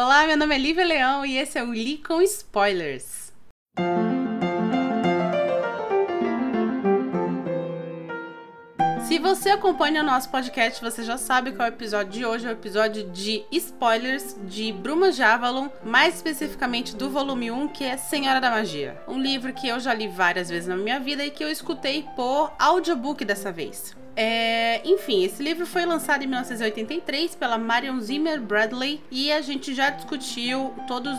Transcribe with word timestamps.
Olá, 0.00 0.28
meu 0.28 0.36
nome 0.36 0.54
é 0.54 0.58
Lívia 0.58 0.84
Leão 0.84 1.26
e 1.26 1.36
esse 1.36 1.58
é 1.58 1.64
o 1.64 1.72
Li 1.72 1.98
com 1.98 2.22
Spoilers. 2.22 3.32
Se 9.08 9.18
você 9.18 9.50
acompanha 9.50 10.00
o 10.00 10.06
nosso 10.06 10.30
podcast, 10.30 10.80
você 10.80 11.02
já 11.02 11.18
sabe 11.18 11.50
qual 11.50 11.66
é 11.66 11.70
o 11.72 11.74
episódio 11.74 12.12
de 12.12 12.24
hoje. 12.24 12.46
É 12.46 12.50
o 12.50 12.52
episódio 12.52 13.10
de 13.10 13.44
spoilers 13.50 14.36
de 14.44 14.70
Bruma 14.70 15.10
de 15.10 15.20
Avalon, 15.20 15.68
mais 15.84 16.14
especificamente 16.14 16.94
do 16.94 17.10
volume 17.10 17.50
1, 17.50 17.66
que 17.66 17.82
é 17.82 17.96
Senhora 17.96 18.40
da 18.40 18.52
Magia. 18.52 19.02
Um 19.08 19.18
livro 19.18 19.52
que 19.52 19.66
eu 19.66 19.80
já 19.80 19.92
li 19.92 20.06
várias 20.06 20.48
vezes 20.48 20.68
na 20.68 20.76
minha 20.76 21.00
vida 21.00 21.26
e 21.26 21.30
que 21.32 21.42
eu 21.42 21.50
escutei 21.50 22.06
por 22.14 22.52
audiobook 22.56 23.24
dessa 23.24 23.50
vez. 23.50 23.97
É, 24.20 24.80
enfim, 24.84 25.22
esse 25.22 25.40
livro 25.40 25.64
foi 25.64 25.86
lançado 25.86 26.24
em 26.24 26.26
1983 26.26 27.36
pela 27.36 27.56
Marion 27.56 28.00
Zimmer 28.00 28.40
Bradley 28.40 29.00
e 29.12 29.30
a 29.30 29.40
gente 29.40 29.72
já 29.72 29.90
discutiu 29.90 30.74
todas 30.88 31.16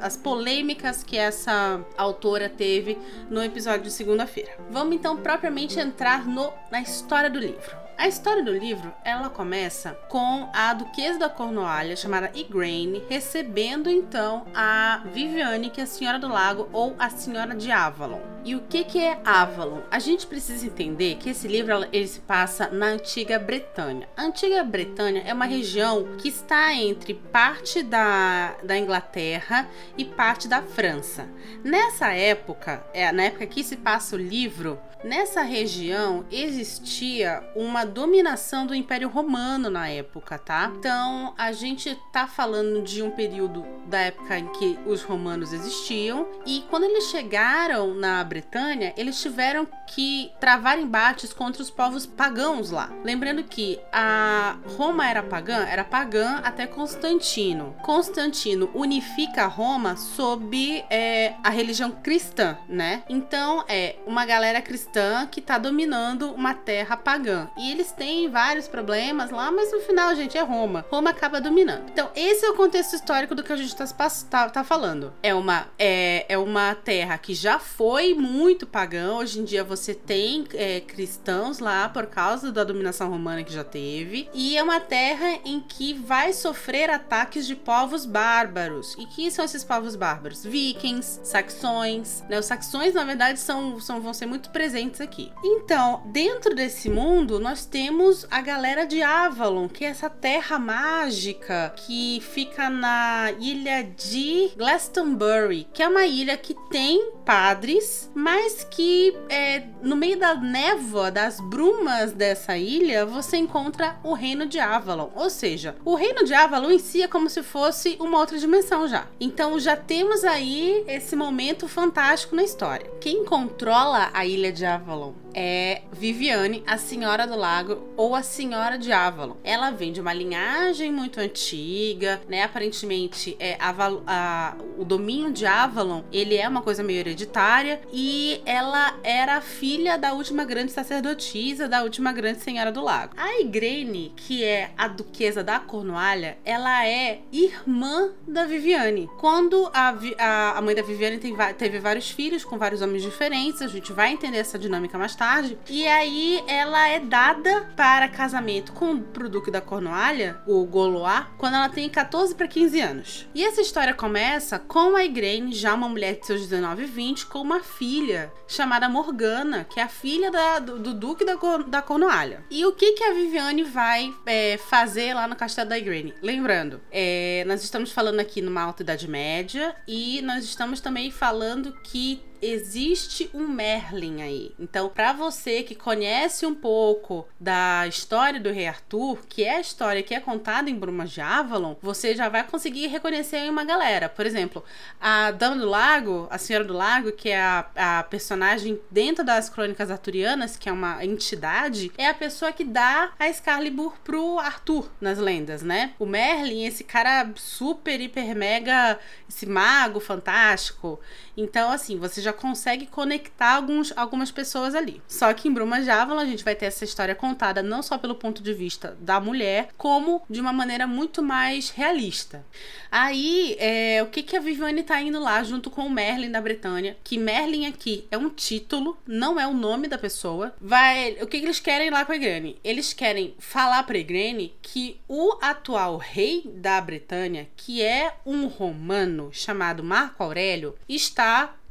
as 0.00 0.16
polêmicas 0.16 1.02
que 1.02 1.18
essa 1.18 1.84
autora 1.98 2.48
teve 2.48 2.96
no 3.28 3.42
episódio 3.42 3.82
de 3.82 3.90
segunda-feira. 3.90 4.52
Vamos 4.70 4.94
então 4.96 5.18
propriamente 5.18 5.78
entrar 5.78 6.26
no, 6.26 6.50
na 6.70 6.80
história 6.80 7.28
do 7.28 7.38
livro. 7.38 7.81
A 7.96 8.08
história 8.08 8.42
do 8.42 8.52
livro, 8.52 8.92
ela 9.04 9.30
começa 9.30 9.92
com 10.08 10.48
a 10.52 10.74
duquesa 10.74 11.18
da 11.18 11.28
Cornualha, 11.28 11.94
chamada 11.94 12.30
Igraine, 12.34 13.02
recebendo 13.08 13.88
então 13.88 14.44
a 14.54 15.02
Viviane, 15.12 15.70
que 15.70 15.80
é 15.80 15.84
a 15.84 15.86
Senhora 15.86 16.18
do 16.18 16.28
Lago, 16.28 16.68
ou 16.72 16.96
a 16.98 17.08
Senhora 17.10 17.54
de 17.54 17.70
Avalon. 17.70 18.20
E 18.44 18.56
o 18.56 18.60
que, 18.62 18.82
que 18.82 18.98
é 18.98 19.20
Avalon? 19.24 19.82
A 19.88 20.00
gente 20.00 20.26
precisa 20.26 20.66
entender 20.66 21.16
que 21.16 21.30
esse 21.30 21.46
livro 21.46 21.86
ele 21.92 22.08
se 22.08 22.18
passa 22.20 22.68
na 22.68 22.86
antiga 22.86 23.38
Bretanha. 23.38 24.08
A 24.16 24.24
antiga 24.24 24.64
Bretanha 24.64 25.22
é 25.24 25.32
uma 25.32 25.44
região 25.44 26.16
que 26.18 26.28
está 26.28 26.74
entre 26.74 27.14
parte 27.14 27.84
da, 27.84 28.56
da 28.64 28.76
Inglaterra 28.76 29.68
e 29.96 30.04
parte 30.04 30.48
da 30.48 30.60
França. 30.60 31.28
Nessa 31.62 32.12
época, 32.12 32.84
é 32.92 33.12
na 33.12 33.24
época 33.24 33.46
que 33.46 33.62
se 33.62 33.76
passa 33.76 34.16
o 34.16 34.18
livro, 34.18 34.76
nessa 35.04 35.42
região 35.42 36.24
existia 36.30 37.44
uma 37.54 37.81
dominação 37.84 38.66
do 38.66 38.74
Império 38.74 39.08
Romano 39.08 39.70
na 39.70 39.88
época, 39.88 40.38
tá? 40.38 40.72
Então 40.76 41.34
a 41.36 41.52
gente 41.52 41.98
tá 42.12 42.26
falando 42.26 42.82
de 42.82 43.02
um 43.02 43.10
período 43.10 43.64
da 43.86 43.98
época 43.98 44.38
em 44.38 44.46
que 44.48 44.78
os 44.86 45.02
romanos 45.02 45.52
existiam 45.52 46.26
e 46.46 46.64
quando 46.70 46.84
eles 46.84 47.04
chegaram 47.04 47.94
na 47.94 48.22
Bretanha, 48.24 48.92
eles 48.96 49.20
tiveram 49.20 49.66
que 49.86 50.32
travar 50.40 50.78
embates 50.78 51.32
contra 51.32 51.62
os 51.62 51.70
povos 51.70 52.06
pagãos 52.06 52.70
lá. 52.70 52.90
Lembrando 53.04 53.44
que 53.44 53.78
a 53.92 54.56
Roma 54.76 55.08
era 55.08 55.22
pagã, 55.22 55.66
era 55.66 55.84
pagã 55.84 56.40
até 56.42 56.66
Constantino. 56.66 57.74
Constantino 57.82 58.70
unifica 58.74 59.46
Roma 59.46 59.96
sob 59.96 60.84
é, 60.90 61.34
a 61.42 61.50
religião 61.50 61.90
cristã, 61.90 62.56
né? 62.68 63.02
Então 63.08 63.64
é 63.68 63.96
uma 64.06 64.24
galera 64.24 64.60
cristã 64.62 65.26
que 65.30 65.40
tá 65.40 65.58
dominando 65.58 66.32
uma 66.32 66.54
terra 66.54 66.96
pagã. 66.96 67.48
E 67.56 67.71
eles 67.72 67.92
têm 67.92 68.28
vários 68.28 68.68
problemas 68.68 69.30
lá, 69.30 69.50
mas 69.50 69.72
no 69.72 69.80
final, 69.80 70.14
gente, 70.14 70.36
é 70.36 70.42
Roma. 70.42 70.84
Roma 70.90 71.10
acaba 71.10 71.40
dominando. 71.40 71.90
Então, 71.90 72.10
esse 72.14 72.44
é 72.44 72.50
o 72.50 72.54
contexto 72.54 72.94
histórico 72.94 73.34
do 73.34 73.42
que 73.42 73.52
a 73.52 73.56
gente 73.56 73.74
tá, 73.74 73.86
tá, 74.30 74.48
tá 74.48 74.64
falando. 74.64 75.12
É 75.22 75.34
uma, 75.34 75.66
é, 75.78 76.26
é 76.28 76.38
uma 76.38 76.74
terra 76.74 77.16
que 77.18 77.34
já 77.34 77.58
foi 77.58 78.14
muito 78.14 78.66
pagã. 78.66 79.14
Hoje 79.14 79.40
em 79.40 79.44
dia 79.44 79.64
você 79.64 79.94
tem 79.94 80.44
é, 80.54 80.80
cristãos 80.80 81.58
lá 81.58 81.88
por 81.88 82.06
causa 82.06 82.52
da 82.52 82.64
dominação 82.64 83.10
romana 83.10 83.42
que 83.42 83.52
já 83.52 83.64
teve. 83.64 84.28
E 84.34 84.56
é 84.56 84.62
uma 84.62 84.80
terra 84.80 85.38
em 85.44 85.60
que 85.60 85.94
vai 85.94 86.32
sofrer 86.32 86.90
ataques 86.90 87.46
de 87.46 87.56
povos 87.56 88.04
bárbaros. 88.04 88.94
E 88.98 89.06
quem 89.06 89.30
são 89.30 89.44
esses 89.44 89.64
povos 89.64 89.96
bárbaros? 89.96 90.44
Vikings, 90.44 91.20
saxões. 91.24 92.22
Né? 92.28 92.38
Os 92.38 92.46
saxões, 92.46 92.94
na 92.94 93.04
verdade, 93.04 93.40
são, 93.40 93.80
são, 93.80 94.00
vão 94.00 94.12
ser 94.12 94.26
muito 94.26 94.50
presentes 94.50 95.00
aqui. 95.00 95.32
Então, 95.42 96.02
dentro 96.06 96.54
desse 96.54 96.90
mundo, 96.90 97.40
nós 97.40 97.61
temos 97.64 98.26
a 98.30 98.40
galera 98.40 98.86
de 98.86 99.02
Avalon, 99.02 99.68
que 99.68 99.84
é 99.84 99.88
essa 99.88 100.08
terra 100.08 100.58
mágica 100.58 101.72
que 101.76 102.20
fica 102.20 102.68
na 102.68 103.32
ilha 103.38 103.82
de 103.82 104.50
Glastonbury, 104.56 105.66
que 105.72 105.82
é 105.82 105.88
uma 105.88 106.06
ilha 106.06 106.36
que 106.36 106.54
tem 106.70 107.12
padres, 107.24 108.10
mas 108.14 108.64
que 108.64 109.16
é, 109.28 109.64
no 109.82 109.96
meio 109.96 110.18
da 110.18 110.34
névoa, 110.34 111.10
das 111.10 111.40
brumas 111.40 112.12
dessa 112.12 112.56
ilha, 112.56 113.06
você 113.06 113.36
encontra 113.36 113.98
o 114.02 114.12
reino 114.12 114.46
de 114.46 114.58
Avalon. 114.58 115.10
Ou 115.14 115.30
seja, 115.30 115.76
o 115.84 115.94
reino 115.94 116.24
de 116.24 116.34
Avalon 116.34 116.70
em 116.70 116.78
si 116.78 117.02
é 117.02 117.08
como 117.08 117.28
se 117.28 117.42
fosse 117.42 117.96
uma 118.00 118.18
outra 118.18 118.38
dimensão 118.38 118.88
já. 118.88 119.06
Então 119.20 119.58
já 119.58 119.76
temos 119.76 120.24
aí 120.24 120.84
esse 120.86 121.14
momento 121.16 121.68
fantástico 121.68 122.34
na 122.34 122.42
história. 122.42 122.90
Quem 123.00 123.24
controla 123.24 124.10
a 124.12 124.26
ilha 124.26 124.52
de 124.52 124.64
Avalon 124.64 125.21
é 125.34 125.82
Viviane, 125.92 126.62
a 126.66 126.76
Senhora 126.76 127.26
do 127.26 127.36
Lago 127.36 127.88
ou 127.96 128.14
a 128.14 128.22
Senhora 128.22 128.78
de 128.78 128.92
Avalon. 128.92 129.36
Ela 129.42 129.70
vem 129.70 129.92
de 129.92 130.00
uma 130.00 130.12
linhagem 130.12 130.92
muito 130.92 131.20
antiga, 131.20 132.20
né? 132.28 132.42
Aparentemente, 132.42 133.36
é, 133.38 133.56
a, 133.58 133.74
a, 134.06 134.56
o 134.78 134.84
domínio 134.84 135.32
de 135.32 135.46
Avalon 135.46 136.02
ele 136.12 136.36
é 136.36 136.48
uma 136.48 136.62
coisa 136.62 136.82
meio 136.82 137.00
hereditária 137.00 137.80
e 137.92 138.42
ela 138.44 138.98
era 139.02 139.40
filha 139.40 139.96
da 139.96 140.12
última 140.12 140.44
grande 140.44 140.72
sacerdotisa, 140.72 141.68
da 141.68 141.82
última 141.82 142.12
grande 142.12 142.40
Senhora 142.40 142.70
do 142.70 142.82
Lago. 142.82 143.14
A 143.16 143.40
Igraine, 143.40 144.12
que 144.16 144.44
é 144.44 144.70
a 144.76 144.88
duquesa 144.88 145.42
da 145.42 145.58
Cornualha, 145.58 146.38
ela 146.44 146.86
é 146.86 147.20
irmã 147.32 148.12
da 148.26 148.44
Viviane. 148.44 149.08
Quando 149.18 149.70
a, 149.72 149.94
a, 150.18 150.58
a 150.58 150.62
mãe 150.62 150.74
da 150.74 150.82
Viviane 150.82 151.18
tem, 151.18 151.34
teve 151.56 151.78
vários 151.78 152.10
filhos 152.10 152.44
com 152.44 152.58
vários 152.58 152.82
homens 152.82 153.02
diferentes, 153.02 153.62
a 153.62 153.68
gente 153.68 153.92
vai 153.92 154.12
entender 154.12 154.38
essa 154.38 154.58
dinâmica 154.58 154.98
mais 154.98 155.14
tarde 155.14 155.21
tarde. 155.22 155.56
E 155.70 155.86
aí 155.86 156.42
ela 156.48 156.88
é 156.88 156.98
dada 156.98 157.68
para 157.76 158.08
casamento 158.08 158.72
com 158.72 158.90
o 158.90 159.28
Duque 159.28 159.52
da 159.52 159.60
Cornualha, 159.60 160.40
o 160.48 160.66
Goloá, 160.66 161.30
quando 161.38 161.54
ela 161.54 161.68
tem 161.68 161.88
14 161.88 162.34
para 162.34 162.48
15 162.48 162.80
anos. 162.80 163.28
E 163.32 163.44
essa 163.44 163.60
história 163.60 163.94
começa 163.94 164.58
com 164.58 164.96
a 164.96 165.04
Igraine, 165.04 165.54
já 165.54 165.74
uma 165.74 165.88
mulher 165.88 166.18
de 166.18 166.26
seus 166.26 166.40
19 166.40 166.82
e 166.82 166.86
20, 166.86 167.26
com 167.26 167.40
uma 167.40 167.60
filha 167.60 168.32
chamada 168.48 168.88
Morgana, 168.88 169.64
que 169.72 169.78
é 169.78 169.84
a 169.84 169.88
filha 169.88 170.28
da, 170.28 170.58
do, 170.58 170.80
do, 170.80 170.92
Duque 170.92 171.24
da, 171.24 171.36
da 171.68 171.80
Cornualha. 171.80 172.44
E 172.50 172.66
o 172.66 172.72
que, 172.72 172.94
que 172.94 173.04
a 173.04 173.12
Viviane 173.12 173.62
vai 173.62 174.12
é, 174.26 174.58
fazer 174.58 175.14
lá 175.14 175.28
no 175.28 175.36
castelo 175.36 175.68
da 175.68 175.78
Igraine? 175.78 176.14
Lembrando, 176.20 176.80
é, 176.90 177.44
nós 177.46 177.62
estamos 177.62 177.92
falando 177.92 178.18
aqui 178.18 178.42
numa 178.42 178.62
alta 178.62 178.82
idade 178.82 179.08
média 179.08 179.72
e 179.86 180.20
nós 180.22 180.42
estamos 180.42 180.80
também 180.80 181.12
falando 181.12 181.72
que 181.84 182.20
existe 182.42 183.30
um 183.32 183.46
Merlin 183.46 184.20
aí. 184.20 184.52
Então, 184.58 184.88
para 184.88 185.12
você 185.12 185.62
que 185.62 185.76
conhece 185.76 186.44
um 186.44 186.54
pouco 186.54 187.26
da 187.38 187.86
história 187.86 188.40
do 188.40 188.50
Rei 188.50 188.66
Arthur, 188.66 189.20
que 189.28 189.44
é 189.44 189.56
a 189.56 189.60
história 189.60 190.02
que 190.02 190.12
é 190.12 190.18
contada 190.18 190.68
em 190.68 190.74
Brumas 190.74 191.12
de 191.12 191.20
Avalon, 191.20 191.76
você 191.80 192.16
já 192.16 192.28
vai 192.28 192.42
conseguir 192.44 192.88
reconhecer 192.88 193.36
aí 193.36 193.48
uma 193.48 193.64
galera. 193.64 194.08
Por 194.08 194.26
exemplo, 194.26 194.64
a 195.00 195.30
Dama 195.30 195.56
do 195.56 195.68
Lago, 195.68 196.26
a 196.30 196.36
Senhora 196.36 196.64
do 196.64 196.74
Lago, 196.74 197.12
que 197.12 197.30
é 197.30 197.40
a, 197.40 197.66
a 197.76 198.02
personagem 198.02 198.80
dentro 198.90 199.24
das 199.24 199.48
Crônicas 199.48 199.90
Arturianas, 199.90 200.56
que 200.56 200.68
é 200.68 200.72
uma 200.72 201.04
entidade, 201.04 201.92
é 201.96 202.08
a 202.08 202.14
pessoa 202.14 202.50
que 202.50 202.64
dá 202.64 203.12
a 203.18 203.28
Excalibur 203.28 203.96
pro 204.02 204.40
Arthur 204.40 204.90
nas 205.00 205.18
lendas, 205.18 205.62
né? 205.62 205.92
O 205.98 206.06
Merlin, 206.06 206.64
esse 206.64 206.82
cara 206.82 207.30
super, 207.36 208.00
hiper, 208.00 208.34
mega, 208.34 208.98
esse 209.28 209.46
mago 209.46 210.00
fantástico. 210.00 210.98
Então, 211.36 211.70
assim, 211.70 211.98
você 211.98 212.20
já 212.20 212.32
consegue 212.32 212.86
conectar 212.86 213.54
alguns, 213.54 213.92
algumas 213.96 214.30
pessoas 214.30 214.74
ali. 214.74 215.00
Só 215.08 215.32
que 215.32 215.48
em 215.48 215.52
Bruma 215.52 215.80
de 215.80 215.90
Avalon 215.90 216.20
a 216.20 216.26
gente 216.26 216.44
vai 216.44 216.54
ter 216.54 216.66
essa 216.66 216.84
história 216.84 217.14
contada 217.14 217.62
não 217.62 217.82
só 217.82 217.96
pelo 217.96 218.14
ponto 218.14 218.42
de 218.42 218.52
vista 218.52 218.96
da 219.00 219.20
mulher, 219.20 219.68
como 219.76 220.22
de 220.28 220.40
uma 220.40 220.52
maneira 220.52 220.86
muito 220.86 221.22
mais 221.22 221.70
realista. 221.70 222.44
Aí, 222.90 223.56
é, 223.58 224.02
o 224.02 224.06
que, 224.06 224.22
que 224.22 224.36
a 224.36 224.40
Viviane 224.40 224.82
tá 224.82 225.00
indo 225.00 225.18
lá 225.18 225.42
junto 225.42 225.70
com 225.70 225.86
o 225.86 225.90
Merlin 225.90 226.30
da 226.30 226.40
Bretanha? 226.40 226.96
Que 227.02 227.16
Merlin 227.16 227.66
aqui 227.66 228.06
é 228.10 228.18
um 228.18 228.28
título, 228.28 228.98
não 229.06 229.40
é 229.40 229.46
o 229.46 229.54
nome 229.54 229.88
da 229.88 229.96
pessoa. 229.96 230.54
Vai, 230.60 231.12
o 231.22 231.26
que, 231.26 231.38
que 231.38 231.46
eles 231.46 231.60
querem 231.60 231.88
lá 231.88 232.04
com 232.04 232.12
a 232.12 232.16
Igrene? 232.16 232.58
Eles 232.62 232.92
querem 232.92 233.34
falar 233.38 233.82
pra 233.84 233.96
Igrene 233.96 234.54
que 234.60 235.00
o 235.08 235.38
atual 235.40 235.96
rei 235.96 236.42
da 236.54 236.80
Bretanha, 236.80 237.48
que 237.56 237.80
é 237.80 238.14
um 238.26 238.46
romano 238.46 239.30
chamado 239.32 239.82
Marco 239.82 240.22
Aurélio, 240.22 240.76
está 240.86 241.21
está 241.22 241.61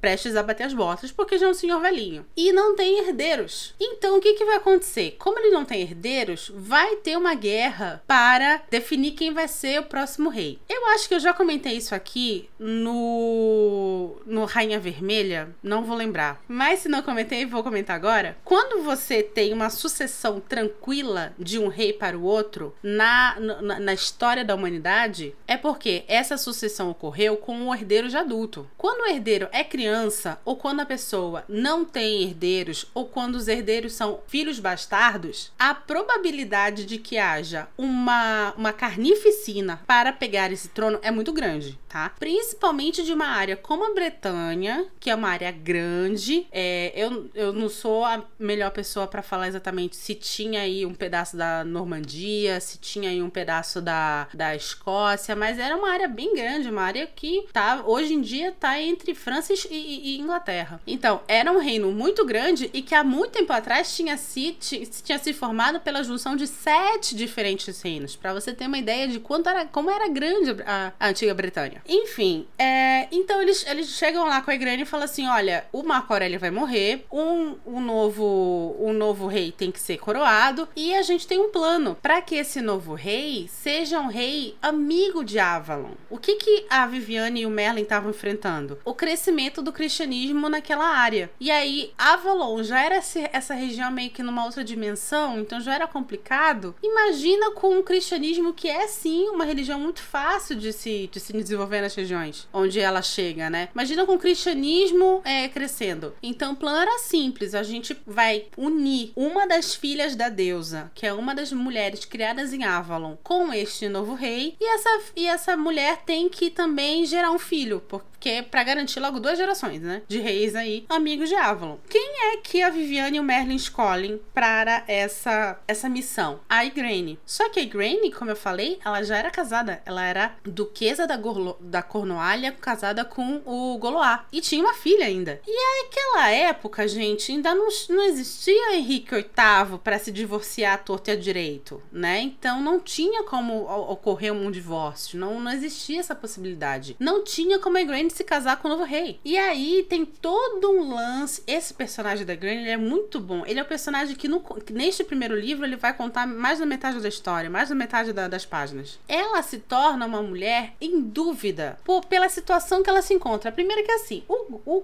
prestes 0.00 0.36
a 0.36 0.42
bater 0.42 0.64
as 0.64 0.74
botas, 0.74 1.12
porque 1.12 1.38
já 1.38 1.46
é 1.46 1.50
um 1.50 1.54
senhor 1.54 1.80
velhinho. 1.80 2.26
E 2.36 2.52
não 2.52 2.74
tem 2.74 2.98
herdeiros. 2.98 3.74
Então, 3.80 4.16
o 4.16 4.20
que, 4.20 4.34
que 4.34 4.44
vai 4.44 4.56
acontecer? 4.56 5.16
Como 5.18 5.38
ele 5.38 5.50
não 5.50 5.64
tem 5.64 5.82
herdeiros, 5.82 6.50
vai 6.54 6.96
ter 6.96 7.16
uma 7.16 7.34
guerra 7.34 8.02
para 8.06 8.62
definir 8.70 9.12
quem 9.12 9.32
vai 9.32 9.48
ser 9.48 9.80
o 9.80 9.84
próximo 9.84 10.28
rei. 10.28 10.58
Eu 10.68 10.86
acho 10.88 11.08
que 11.08 11.14
eu 11.14 11.20
já 11.20 11.32
comentei 11.32 11.76
isso 11.76 11.94
aqui 11.94 12.48
no, 12.58 14.16
no 14.24 14.44
Rainha 14.44 14.78
Vermelha, 14.78 15.54
não 15.62 15.84
vou 15.84 15.96
lembrar. 15.96 16.40
Mas 16.48 16.80
se 16.80 16.88
não 16.88 17.02
comentei, 17.02 17.44
vou 17.44 17.62
comentar 17.62 17.96
agora. 17.96 18.36
Quando 18.44 18.82
você 18.82 19.22
tem 19.22 19.52
uma 19.52 19.70
sucessão 19.70 20.40
tranquila 20.40 21.34
de 21.38 21.58
um 21.58 21.68
rei 21.68 21.92
para 21.92 22.18
o 22.18 22.22
outro 22.22 22.74
na, 22.82 23.38
na, 23.38 23.80
na 23.80 23.94
história 23.94 24.44
da 24.44 24.54
humanidade, 24.54 25.34
é 25.46 25.56
porque 25.56 26.04
essa 26.08 26.36
sucessão 26.36 26.90
ocorreu 26.90 27.36
com 27.36 27.56
um 27.56 27.74
herdeiro 27.74 28.08
de 28.08 28.16
adulto. 28.16 28.68
Quando 28.76 29.02
o 29.02 29.06
herdeiro 29.06 29.48
é 29.56 29.64
criança, 29.64 30.38
ou 30.44 30.54
quando 30.54 30.80
a 30.80 30.86
pessoa 30.86 31.42
não 31.48 31.82
tem 31.82 32.22
herdeiros, 32.22 32.86
ou 32.92 33.06
quando 33.06 33.36
os 33.36 33.48
herdeiros 33.48 33.94
são 33.94 34.20
filhos 34.26 34.60
bastardos, 34.60 35.50
a 35.58 35.74
probabilidade 35.74 36.84
de 36.84 36.98
que 36.98 37.16
haja 37.16 37.66
uma, 37.78 38.52
uma 38.58 38.72
carnificina 38.74 39.80
para 39.86 40.12
pegar 40.12 40.52
esse 40.52 40.68
trono 40.68 40.98
é 41.00 41.10
muito 41.10 41.32
grande, 41.32 41.78
tá? 41.88 42.12
Principalmente 42.18 43.02
de 43.02 43.14
uma 43.14 43.28
área 43.28 43.56
como 43.56 43.90
a 43.90 43.94
Bretanha, 43.94 44.88
que 45.00 45.08
é 45.08 45.14
uma 45.14 45.30
área 45.30 45.50
grande. 45.50 46.46
É, 46.52 46.92
eu, 46.94 47.30
eu 47.34 47.52
não 47.54 47.70
sou 47.70 48.04
a 48.04 48.22
melhor 48.38 48.70
pessoa 48.72 49.06
para 49.06 49.22
falar 49.22 49.48
exatamente 49.48 49.96
se 49.96 50.14
tinha 50.14 50.60
aí 50.60 50.84
um 50.84 50.94
pedaço 50.94 51.34
da 51.34 51.64
Normandia, 51.64 52.60
se 52.60 52.76
tinha 52.76 53.08
aí 53.08 53.22
um 53.22 53.30
pedaço 53.30 53.80
da, 53.80 54.28
da 54.34 54.54
Escócia, 54.54 55.34
mas 55.34 55.58
era 55.58 55.74
uma 55.74 55.90
área 55.90 56.08
bem 56.08 56.34
grande, 56.34 56.68
uma 56.68 56.82
área 56.82 57.06
que 57.06 57.46
tá, 57.54 57.82
hoje 57.86 58.12
em 58.12 58.20
dia 58.20 58.52
tá 58.52 58.78
entre 58.78 59.14
França 59.14 59.45
e, 59.50 59.58
e, 59.70 60.16
e 60.16 60.20
Inglaterra. 60.20 60.80
Então, 60.86 61.20
era 61.28 61.50
um 61.50 61.58
reino 61.58 61.90
muito 61.92 62.24
grande 62.24 62.70
e 62.72 62.82
que 62.82 62.94
há 62.94 63.04
muito 63.04 63.32
tempo 63.32 63.52
atrás 63.52 63.94
tinha 63.94 64.16
se, 64.16 64.56
tinha 65.04 65.18
se 65.18 65.32
formado 65.32 65.80
pela 65.80 66.02
junção 66.02 66.36
de 66.36 66.46
sete 66.46 67.14
diferentes 67.14 67.80
reinos, 67.80 68.16
para 68.16 68.32
você 68.32 68.52
ter 68.52 68.66
uma 68.66 68.78
ideia 68.78 69.08
de 69.08 69.20
quanto 69.20 69.48
era, 69.48 69.66
como 69.66 69.90
era 69.90 70.08
grande 70.08 70.56
a, 70.64 70.92
a 70.98 71.08
antiga 71.08 71.34
Bretanha. 71.34 71.82
Enfim, 71.88 72.46
é, 72.58 73.08
então 73.10 73.40
eles, 73.40 73.66
eles 73.66 73.88
chegam 73.90 74.26
lá 74.26 74.40
com 74.40 74.50
a 74.50 74.54
Igrane 74.54 74.82
e 74.82 74.86
falam 74.86 75.04
assim: 75.04 75.26
olha, 75.28 75.64
o 75.72 75.82
Marco 75.82 76.12
Aurélio 76.12 76.40
vai 76.40 76.50
morrer, 76.50 77.06
um, 77.12 77.56
um, 77.66 77.80
novo, 77.80 78.76
um 78.78 78.92
novo 78.92 79.26
rei 79.26 79.52
tem 79.52 79.70
que 79.70 79.80
ser 79.80 79.98
coroado, 79.98 80.68
e 80.74 80.94
a 80.94 81.02
gente 81.02 81.26
tem 81.26 81.38
um 81.38 81.50
plano 81.50 81.96
para 82.00 82.20
que 82.20 82.34
esse 82.34 82.60
novo 82.60 82.94
rei 82.94 83.48
seja 83.48 84.00
um 84.00 84.08
rei 84.08 84.56
amigo 84.60 85.24
de 85.24 85.38
Avalon. 85.38 85.92
O 86.10 86.18
que, 86.18 86.36
que 86.36 86.66
a 86.68 86.86
Viviane 86.86 87.42
e 87.42 87.46
o 87.46 87.50
Merlin 87.50 87.82
estavam 87.82 88.10
enfrentando? 88.10 88.78
O 88.84 88.94
crescimento 88.94 89.35
do 89.62 89.72
cristianismo 89.72 90.48
naquela 90.48 90.86
área. 90.86 91.30
E 91.38 91.50
aí, 91.50 91.92
Avalon 91.98 92.62
já 92.62 92.80
era 92.80 92.96
essa 92.96 93.54
região 93.54 93.90
meio 93.90 94.10
que 94.10 94.22
numa 94.22 94.44
outra 94.44 94.64
dimensão, 94.64 95.38
então 95.38 95.60
já 95.60 95.74
era 95.74 95.86
complicado. 95.86 96.74
Imagina 96.82 97.50
com 97.52 97.78
um 97.78 97.82
cristianismo 97.82 98.52
que 98.52 98.68
é 98.68 98.86
sim 98.86 99.28
uma 99.28 99.44
religião 99.44 99.78
muito 99.78 100.00
fácil 100.00 100.56
de 100.56 100.72
se, 100.72 101.08
de 101.12 101.20
se 101.20 101.32
desenvolver 101.32 101.80
nas 101.80 101.94
regiões 101.94 102.48
onde 102.52 102.80
ela 102.80 103.02
chega, 103.02 103.50
né? 103.50 103.68
Imagina 103.74 104.06
com 104.06 104.14
o 104.14 104.18
cristianismo 104.18 105.20
é, 105.24 105.48
crescendo. 105.48 106.14
Então 106.22 106.52
o 106.52 106.56
plano 106.56 106.78
era 106.78 106.98
simples: 106.98 107.54
a 107.54 107.62
gente 107.62 107.96
vai 108.06 108.46
unir 108.56 109.12
uma 109.14 109.46
das 109.46 109.74
filhas 109.74 110.16
da 110.16 110.28
deusa, 110.28 110.90
que 110.94 111.06
é 111.06 111.12
uma 111.12 111.34
das 111.34 111.52
mulheres 111.52 112.04
criadas 112.04 112.52
em 112.52 112.64
Avalon, 112.64 113.16
com 113.22 113.52
este 113.52 113.88
novo 113.88 114.14
rei, 114.14 114.56
e 114.60 114.64
essa, 114.74 115.00
e 115.14 115.26
essa 115.26 115.56
mulher 115.56 116.02
tem 116.04 116.28
que 116.28 116.50
também 116.50 117.04
gerar 117.04 117.30
um 117.30 117.38
filho, 117.38 117.82
porque 117.86 118.15
é 118.28 118.42
para 118.42 118.62
garantir 118.62 119.00
logo 119.00 119.20
duas 119.20 119.38
gerações, 119.38 119.80
né? 119.80 120.02
De 120.08 120.18
reis 120.18 120.54
aí, 120.54 120.84
amigos 120.88 121.28
de 121.28 121.34
Avalon. 121.34 121.76
Quem 121.88 122.32
é 122.32 122.36
que 122.38 122.62
a 122.62 122.70
Viviane 122.70 123.16
e 123.16 123.20
o 123.20 123.24
Merlin 123.24 123.56
escolhem 123.56 124.20
para 124.34 124.84
essa, 124.86 125.58
essa 125.66 125.88
missão? 125.88 126.40
A 126.48 126.64
Igraine. 126.64 127.18
Só 127.24 127.48
que 127.48 127.60
a 127.60 127.62
Igraine, 127.62 128.12
como 128.12 128.30
eu 128.30 128.36
falei, 128.36 128.78
ela 128.84 129.02
já 129.02 129.16
era 129.16 129.30
casada. 129.30 129.82
Ela 129.84 130.04
era 130.04 130.36
duquesa 130.44 131.06
da, 131.06 131.16
Gorlo, 131.16 131.56
da 131.60 131.82
Cornualha, 131.82 132.52
casada 132.52 133.04
com 133.04 133.42
o 133.44 133.78
Goloá. 133.78 134.26
E 134.32 134.40
tinha 134.40 134.62
uma 134.62 134.74
filha 134.74 135.06
ainda. 135.06 135.40
E 135.46 135.84
naquela 135.84 136.30
época, 136.30 136.86
gente, 136.88 137.32
ainda 137.32 137.54
não, 137.54 137.68
não 137.90 138.02
existia 138.04 138.76
Henrique 138.76 139.14
VIII 139.14 139.78
para 139.82 139.98
se 139.98 140.10
divorciar 140.10 140.74
à 140.74 140.78
torta 140.78 141.10
e 141.10 141.14
à 141.14 141.16
direito, 141.16 141.82
né? 141.92 142.20
Então 142.20 142.60
não 142.60 142.80
tinha 142.80 143.22
como 143.24 143.64
ocorrer 143.90 144.32
um 144.32 144.50
divórcio. 144.50 145.18
Não, 145.18 145.40
não 145.40 145.52
existia 145.52 146.00
essa 146.00 146.14
possibilidade. 146.14 146.96
Não 146.98 147.24
tinha 147.24 147.58
como 147.58 147.76
a 147.76 147.82
Igraine 147.82 148.10
se 148.16 148.24
casar 148.24 148.56
com 148.56 148.68
o 148.68 148.70
novo 148.70 148.84
rei. 148.84 149.20
E 149.24 149.36
aí 149.36 149.86
tem 149.88 150.04
todo 150.04 150.70
um 150.70 150.94
lance. 150.94 151.42
Esse 151.46 151.72
personagem 151.74 152.26
da 152.26 152.34
Granny 152.34 152.68
é 152.68 152.76
muito 152.76 153.20
bom. 153.20 153.44
Ele 153.46 153.60
é 153.60 153.62
o 153.62 153.66
personagem 153.66 154.16
que, 154.16 154.28
no, 154.28 154.40
que 154.40 154.72
neste 154.72 155.04
primeiro 155.04 155.38
livro 155.38 155.64
ele 155.64 155.76
vai 155.76 155.92
contar 155.92 156.26
mais 156.26 156.58
da 156.58 156.66
metade 156.66 157.00
da 157.00 157.08
história, 157.08 157.50
mais 157.50 157.68
da 157.68 157.74
metade 157.74 158.12
da, 158.12 158.28
das 158.28 158.44
páginas. 158.44 158.98
Ela 159.08 159.42
se 159.42 159.58
torna 159.58 160.06
uma 160.06 160.22
mulher 160.22 160.72
em 160.80 161.00
dúvida 161.00 161.78
por, 161.84 162.04
pela 162.06 162.28
situação 162.28 162.82
que 162.82 162.90
ela 162.90 163.02
se 163.02 163.14
encontra. 163.14 163.52
Primeiro 163.52 163.84
que 163.84 163.92
assim, 163.92 164.24
o, 164.28 164.60
o 164.64 164.82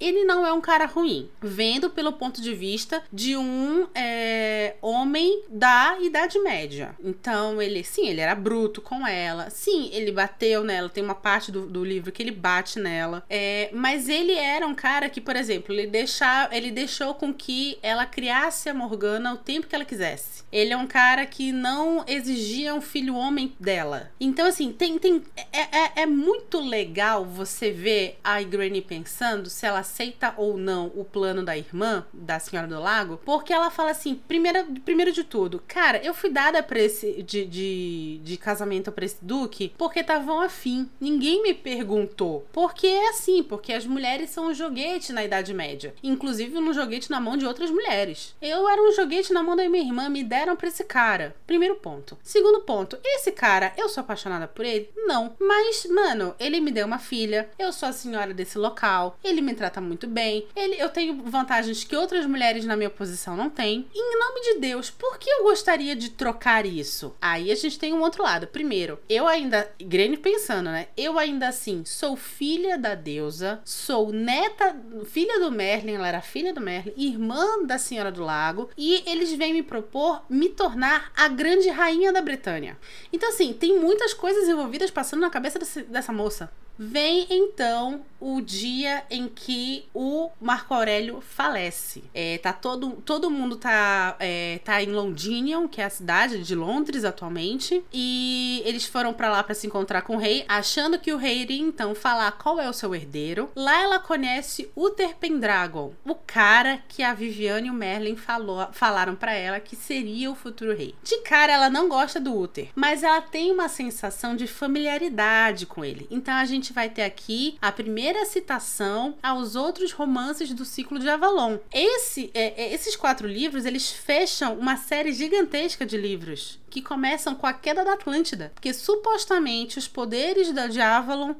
ele 0.00 0.24
não 0.24 0.46
é 0.46 0.52
um 0.52 0.60
cara 0.60 0.86
ruim. 0.86 1.28
Vendo 1.40 1.90
pelo 1.90 2.12
ponto 2.12 2.40
de 2.40 2.54
vista 2.54 3.02
de 3.12 3.36
um 3.36 3.86
é, 3.94 4.74
homem 4.82 5.42
da 5.48 5.96
Idade 6.00 6.38
Média. 6.38 6.94
Então, 7.02 7.60
ele, 7.60 7.82
sim, 7.82 8.08
ele 8.08 8.20
era 8.20 8.34
bruto 8.34 8.80
com 8.80 9.06
ela. 9.06 9.50
Sim, 9.50 9.90
ele 9.92 10.12
bateu 10.12 10.62
nela. 10.64 10.88
Tem 10.88 11.02
uma 11.02 11.14
parte 11.14 11.50
do, 11.50 11.66
do 11.66 11.84
livro 11.84 12.12
que 12.12 12.22
ele 12.24 12.32
bate 12.32 12.78
nela. 12.78 13.24
É, 13.28 13.70
mas 13.72 14.08
ele 14.08 14.32
era 14.32 14.66
um 14.66 14.74
cara 14.74 15.08
que, 15.08 15.20
por 15.20 15.36
exemplo, 15.36 15.74
ele, 15.74 15.86
deixar, 15.86 16.52
ele 16.52 16.70
deixou 16.70 17.14
com 17.14 17.32
que 17.32 17.78
ela 17.82 18.06
criasse 18.06 18.68
a 18.68 18.74
Morgana 18.74 19.34
o 19.34 19.38
tempo 19.38 19.66
que 19.66 19.74
ela 19.74 19.84
quisesse. 19.84 20.44
Ele 20.50 20.72
é 20.72 20.76
um 20.76 20.86
cara 20.86 21.26
que 21.26 21.52
não 21.52 22.04
exigia 22.06 22.74
um 22.74 22.80
filho 22.80 23.14
homem 23.14 23.52
dela. 23.58 24.10
Então, 24.20 24.46
assim, 24.46 24.72
tem. 24.72 24.98
tem 24.98 25.22
é, 25.52 25.78
é, 25.78 25.92
é 26.02 26.06
muito 26.06 26.60
legal 26.60 27.24
você 27.24 27.70
ver 27.70 28.18
a 28.22 28.40
Granny 28.42 28.80
pensando 28.80 29.50
se 29.50 29.66
ela 29.66 29.80
aceita 29.80 30.34
ou 30.36 30.56
não 30.56 30.92
o 30.94 31.04
plano 31.04 31.44
da 31.44 31.56
irmã, 31.56 32.06
da 32.12 32.38
Senhora 32.38 32.68
do 32.68 32.80
Lago, 32.80 33.20
porque 33.24 33.52
ela 33.52 33.70
fala 33.70 33.90
assim: 33.90 34.14
primeiro, 34.14 34.64
primeiro 34.84 35.12
de 35.12 35.24
tudo, 35.24 35.62
cara, 35.66 35.98
eu 35.98 36.14
fui 36.14 36.30
dada 36.30 36.62
pra 36.62 36.78
esse, 36.78 37.22
de, 37.22 37.44
de, 37.44 38.20
de 38.22 38.36
casamento 38.36 38.92
pra 38.92 39.04
esse 39.04 39.16
Duque 39.20 39.72
porque 39.76 40.00
estavam 40.00 40.40
afim. 40.40 40.88
Ninguém 41.00 41.42
me 41.42 41.52
perguntou 41.52 42.13
porque 42.52 42.86
é 42.86 43.08
assim, 43.08 43.42
porque 43.42 43.72
as 43.72 43.86
mulheres 43.86 44.30
são 44.30 44.48
um 44.48 44.54
joguete 44.54 45.12
na 45.12 45.24
Idade 45.24 45.52
Média. 45.52 45.94
Inclusive 46.02 46.58
um 46.58 46.72
joguete 46.72 47.10
na 47.10 47.20
mão 47.20 47.36
de 47.36 47.46
outras 47.46 47.70
mulheres. 47.70 48.34
Eu 48.40 48.68
era 48.68 48.82
um 48.82 48.92
joguete 48.92 49.32
na 49.32 49.42
mão 49.42 49.56
da 49.56 49.68
minha 49.68 49.84
irmã, 49.84 50.08
me 50.08 50.22
deram 50.22 50.56
pra 50.56 50.68
esse 50.68 50.84
cara. 50.84 51.34
Primeiro 51.46 51.76
ponto. 51.76 52.18
Segundo 52.22 52.60
ponto, 52.60 52.98
esse 53.04 53.32
cara, 53.32 53.72
eu 53.76 53.88
sou 53.88 54.02
apaixonada 54.02 54.46
por 54.46 54.64
ele? 54.64 54.90
Não. 54.96 55.34
Mas, 55.38 55.86
mano, 55.86 56.34
ele 56.38 56.60
me 56.60 56.70
deu 56.70 56.86
uma 56.86 56.98
filha, 56.98 57.48
eu 57.58 57.72
sou 57.72 57.88
a 57.88 57.92
senhora 57.92 58.34
desse 58.34 58.58
local, 58.58 59.18
ele 59.22 59.40
me 59.40 59.54
trata 59.54 59.80
muito 59.80 60.06
bem, 60.06 60.46
ele, 60.54 60.80
eu 60.80 60.88
tenho 60.88 61.22
vantagens 61.24 61.84
que 61.84 61.96
outras 61.96 62.26
mulheres 62.26 62.64
na 62.64 62.76
minha 62.76 62.90
posição 62.90 63.36
não 63.36 63.50
têm. 63.50 63.86
Em 63.94 64.18
nome 64.18 64.40
de 64.42 64.60
Deus, 64.60 64.90
por 64.90 65.18
que 65.18 65.30
eu 65.30 65.44
gostaria 65.44 65.96
de 65.96 66.10
trocar 66.10 66.66
isso? 66.66 67.14
Aí 67.20 67.50
a 67.50 67.54
gente 67.54 67.78
tem 67.78 67.92
um 67.92 68.00
outro 68.00 68.22
lado. 68.22 68.46
Primeiro, 68.46 68.98
eu 69.08 69.26
ainda, 69.26 69.70
Grene 69.80 70.16
pensando, 70.16 70.70
né? 70.70 70.88
Eu 70.96 71.18
ainda 71.18 71.48
assim 71.48 71.84
sou 71.84 72.03
sou 72.04 72.16
filha 72.16 72.76
da 72.76 72.94
deusa, 72.94 73.62
sou 73.64 74.12
neta, 74.12 74.76
filha 75.06 75.40
do 75.40 75.50
Merlin, 75.50 75.94
ela 75.94 76.06
era 76.06 76.20
filha 76.20 76.52
do 76.52 76.60
Merlin, 76.60 76.92
irmã 76.98 77.64
da 77.64 77.78
Senhora 77.78 78.12
do 78.12 78.22
Lago, 78.22 78.68
e 78.76 79.02
eles 79.06 79.32
vêm 79.32 79.54
me 79.54 79.62
propor 79.62 80.22
me 80.28 80.50
tornar 80.50 81.10
a 81.16 81.28
grande 81.28 81.70
rainha 81.70 82.12
da 82.12 82.20
Bretanha. 82.20 82.76
Então, 83.10 83.30
assim, 83.30 83.54
tem 83.54 83.78
muitas 83.78 84.12
coisas 84.12 84.46
envolvidas 84.46 84.90
passando 84.90 85.20
na 85.20 85.30
cabeça 85.30 85.58
desse, 85.58 85.80
dessa 85.84 86.12
moça. 86.12 86.52
Vem 86.78 87.26
então 87.30 88.04
o 88.24 88.40
dia 88.40 89.04
em 89.10 89.28
que 89.28 89.86
o 89.94 90.30
Marco 90.40 90.74
Aurélio 90.74 91.20
falece. 91.20 92.02
É, 92.12 92.38
tá 92.38 92.52
todo, 92.52 92.92
todo 93.04 93.30
mundo 93.30 93.56
tá, 93.56 94.16
é, 94.18 94.60
tá 94.64 94.82
em 94.82 94.90
Londinium, 94.90 95.68
que 95.68 95.80
é 95.80 95.84
a 95.84 95.90
cidade 95.90 96.42
de 96.42 96.54
Londres 96.54 97.04
atualmente, 97.04 97.84
e 97.92 98.62
eles 98.64 98.86
foram 98.86 99.12
para 99.12 99.30
lá 99.30 99.42
para 99.42 99.54
se 99.54 99.66
encontrar 99.66 100.02
com 100.02 100.16
o 100.16 100.18
rei, 100.18 100.44
achando 100.48 100.98
que 100.98 101.12
o 101.12 101.16
rei 101.16 101.42
iria 101.42 101.60
então 101.60 101.94
falar 101.94 102.32
qual 102.32 102.58
é 102.60 102.68
o 102.68 102.72
seu 102.72 102.94
herdeiro. 102.94 103.50
Lá 103.54 103.80
ela 103.80 103.98
conhece 103.98 104.70
Uther 104.76 105.16
Pendragon, 105.16 105.92
o 106.04 106.14
cara 106.14 106.80
que 106.88 107.02
a 107.02 107.14
Viviane 107.14 107.68
e 107.68 107.70
o 107.70 107.74
Merlin 107.74 108.16
falou, 108.16 108.68
falaram 108.72 109.14
para 109.14 109.34
ela 109.34 109.60
que 109.60 109.76
seria 109.76 110.30
o 110.30 110.34
futuro 110.34 110.74
rei. 110.74 110.94
De 111.02 111.18
cara 111.18 111.52
ela 111.52 111.70
não 111.70 111.88
gosta 111.88 112.18
do 112.18 112.36
Uther, 112.36 112.70
mas 112.74 113.02
ela 113.02 113.20
tem 113.20 113.52
uma 113.52 113.68
sensação 113.68 114.34
de 114.34 114.46
familiaridade 114.46 115.66
com 115.66 115.84
ele. 115.84 116.06
Então 116.10 116.34
a 116.34 116.44
gente 116.44 116.64
gente 116.64 116.72
vai 116.72 116.88
ter 116.88 117.02
aqui 117.02 117.58
a 117.60 117.70
primeira 117.70 118.13
citação 118.24 119.16
aos 119.22 119.56
outros 119.56 119.92
romances 119.92 120.52
do 120.52 120.64
ciclo 120.64 120.98
de 120.98 121.08
Avalon. 121.08 121.58
Esse, 121.72 122.30
é, 122.34 122.64
é, 122.64 122.74
esses 122.74 122.96
quatro 122.96 123.26
livros, 123.26 123.64
eles 123.64 123.90
fecham 123.90 124.58
uma 124.58 124.76
série 124.76 125.12
gigantesca 125.12 125.86
de 125.86 125.96
livros 125.96 126.58
que 126.74 126.82
começam 126.82 127.36
com 127.36 127.46
a 127.46 127.52
queda 127.52 127.84
da 127.84 127.92
Atlântida. 127.92 128.50
Porque 128.52 128.74
supostamente 128.74 129.78
os 129.78 129.86
poderes 129.86 130.50
da 130.50 130.66
de 130.66 130.80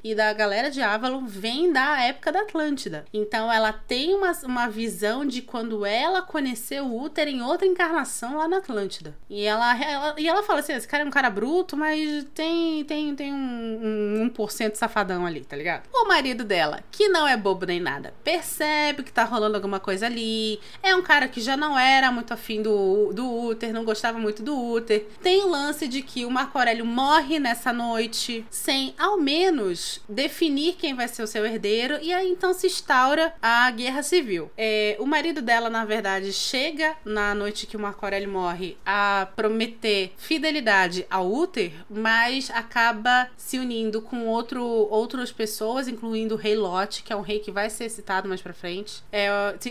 e 0.04 0.14
da 0.14 0.32
galera 0.32 0.70
de 0.70 0.80
Avalon 0.80 1.26
vêm 1.26 1.72
da 1.72 2.00
época 2.02 2.30
da 2.30 2.42
Atlântida. 2.42 3.04
Então 3.12 3.52
ela 3.52 3.72
tem 3.72 4.14
uma, 4.14 4.30
uma 4.44 4.68
visão 4.68 5.26
de 5.26 5.42
quando 5.42 5.84
ela 5.84 6.22
conheceu 6.22 6.86
o 6.86 7.04
Uther 7.04 7.26
em 7.26 7.42
outra 7.42 7.66
encarnação 7.66 8.36
lá 8.36 8.46
na 8.46 8.58
Atlântida. 8.58 9.16
E 9.28 9.42
ela, 9.44 9.76
ela, 9.82 10.14
e 10.16 10.28
ela 10.28 10.42
fala 10.44 10.60
assim: 10.60 10.72
esse 10.72 10.86
cara 10.86 11.02
é 11.02 11.06
um 11.06 11.10
cara 11.10 11.28
bruto, 11.30 11.76
mas 11.76 12.24
tem, 12.32 12.84
tem, 12.84 13.14
tem 13.16 13.32
um, 13.32 14.22
um 14.22 14.30
1% 14.30 14.76
safadão 14.76 15.26
ali, 15.26 15.40
tá 15.44 15.56
ligado? 15.56 15.88
O 15.92 16.06
marido 16.06 16.44
dela, 16.44 16.80
que 16.92 17.08
não 17.08 17.26
é 17.26 17.36
bobo 17.36 17.66
nem 17.66 17.80
nada, 17.80 18.14
percebe 18.22 19.02
que 19.02 19.12
tá 19.12 19.24
rolando 19.24 19.56
alguma 19.56 19.80
coisa 19.80 20.06
ali. 20.06 20.60
É 20.80 20.94
um 20.94 21.02
cara 21.02 21.26
que 21.26 21.40
já 21.40 21.56
não 21.56 21.76
era 21.76 22.12
muito 22.12 22.32
afim 22.32 22.62
do, 22.62 23.12
do 23.12 23.48
Uther, 23.48 23.72
não 23.72 23.84
gostava 23.84 24.18
muito 24.18 24.42
do 24.42 24.56
Uther. 24.56 25.06
Tem 25.24 25.42
o 25.42 25.48
lance 25.48 25.88
de 25.88 26.02
que 26.02 26.26
o 26.26 26.30
Marco 26.30 26.58
Aurélio 26.58 26.84
morre 26.84 27.38
nessa 27.38 27.72
noite, 27.72 28.44
sem 28.50 28.94
ao 28.98 29.16
menos 29.16 29.98
definir 30.06 30.74
quem 30.74 30.94
vai 30.94 31.08
ser 31.08 31.22
o 31.22 31.26
seu 31.26 31.46
herdeiro, 31.46 31.98
e 32.02 32.12
aí 32.12 32.30
então 32.30 32.52
se 32.52 32.66
instaura 32.66 33.32
a 33.40 33.70
guerra 33.70 34.02
civil. 34.02 34.50
É, 34.54 34.98
o 35.00 35.06
marido 35.06 35.40
dela, 35.40 35.70
na 35.70 35.82
verdade, 35.86 36.30
chega 36.30 36.94
na 37.06 37.34
noite 37.34 37.66
que 37.66 37.74
o 37.74 37.80
Marco 37.80 38.04
Aurélio 38.04 38.28
morre 38.28 38.76
a 38.84 39.26
prometer 39.34 40.12
fidelidade 40.18 41.06
ao 41.08 41.32
Uther, 41.32 41.72
mas 41.88 42.50
acaba 42.50 43.30
se 43.34 43.58
unindo 43.58 44.02
com 44.02 44.26
outro, 44.26 44.62
outras 44.62 45.32
pessoas, 45.32 45.88
incluindo 45.88 46.34
o 46.34 46.38
rei 46.38 46.54
Lot, 46.54 47.02
que 47.02 47.14
é 47.14 47.16
um 47.16 47.22
rei 47.22 47.38
que 47.38 47.50
vai 47.50 47.70
ser 47.70 47.88
citado 47.88 48.28
mais 48.28 48.42
pra 48.42 48.52
frente, 48.52 49.02
é, 49.10 49.28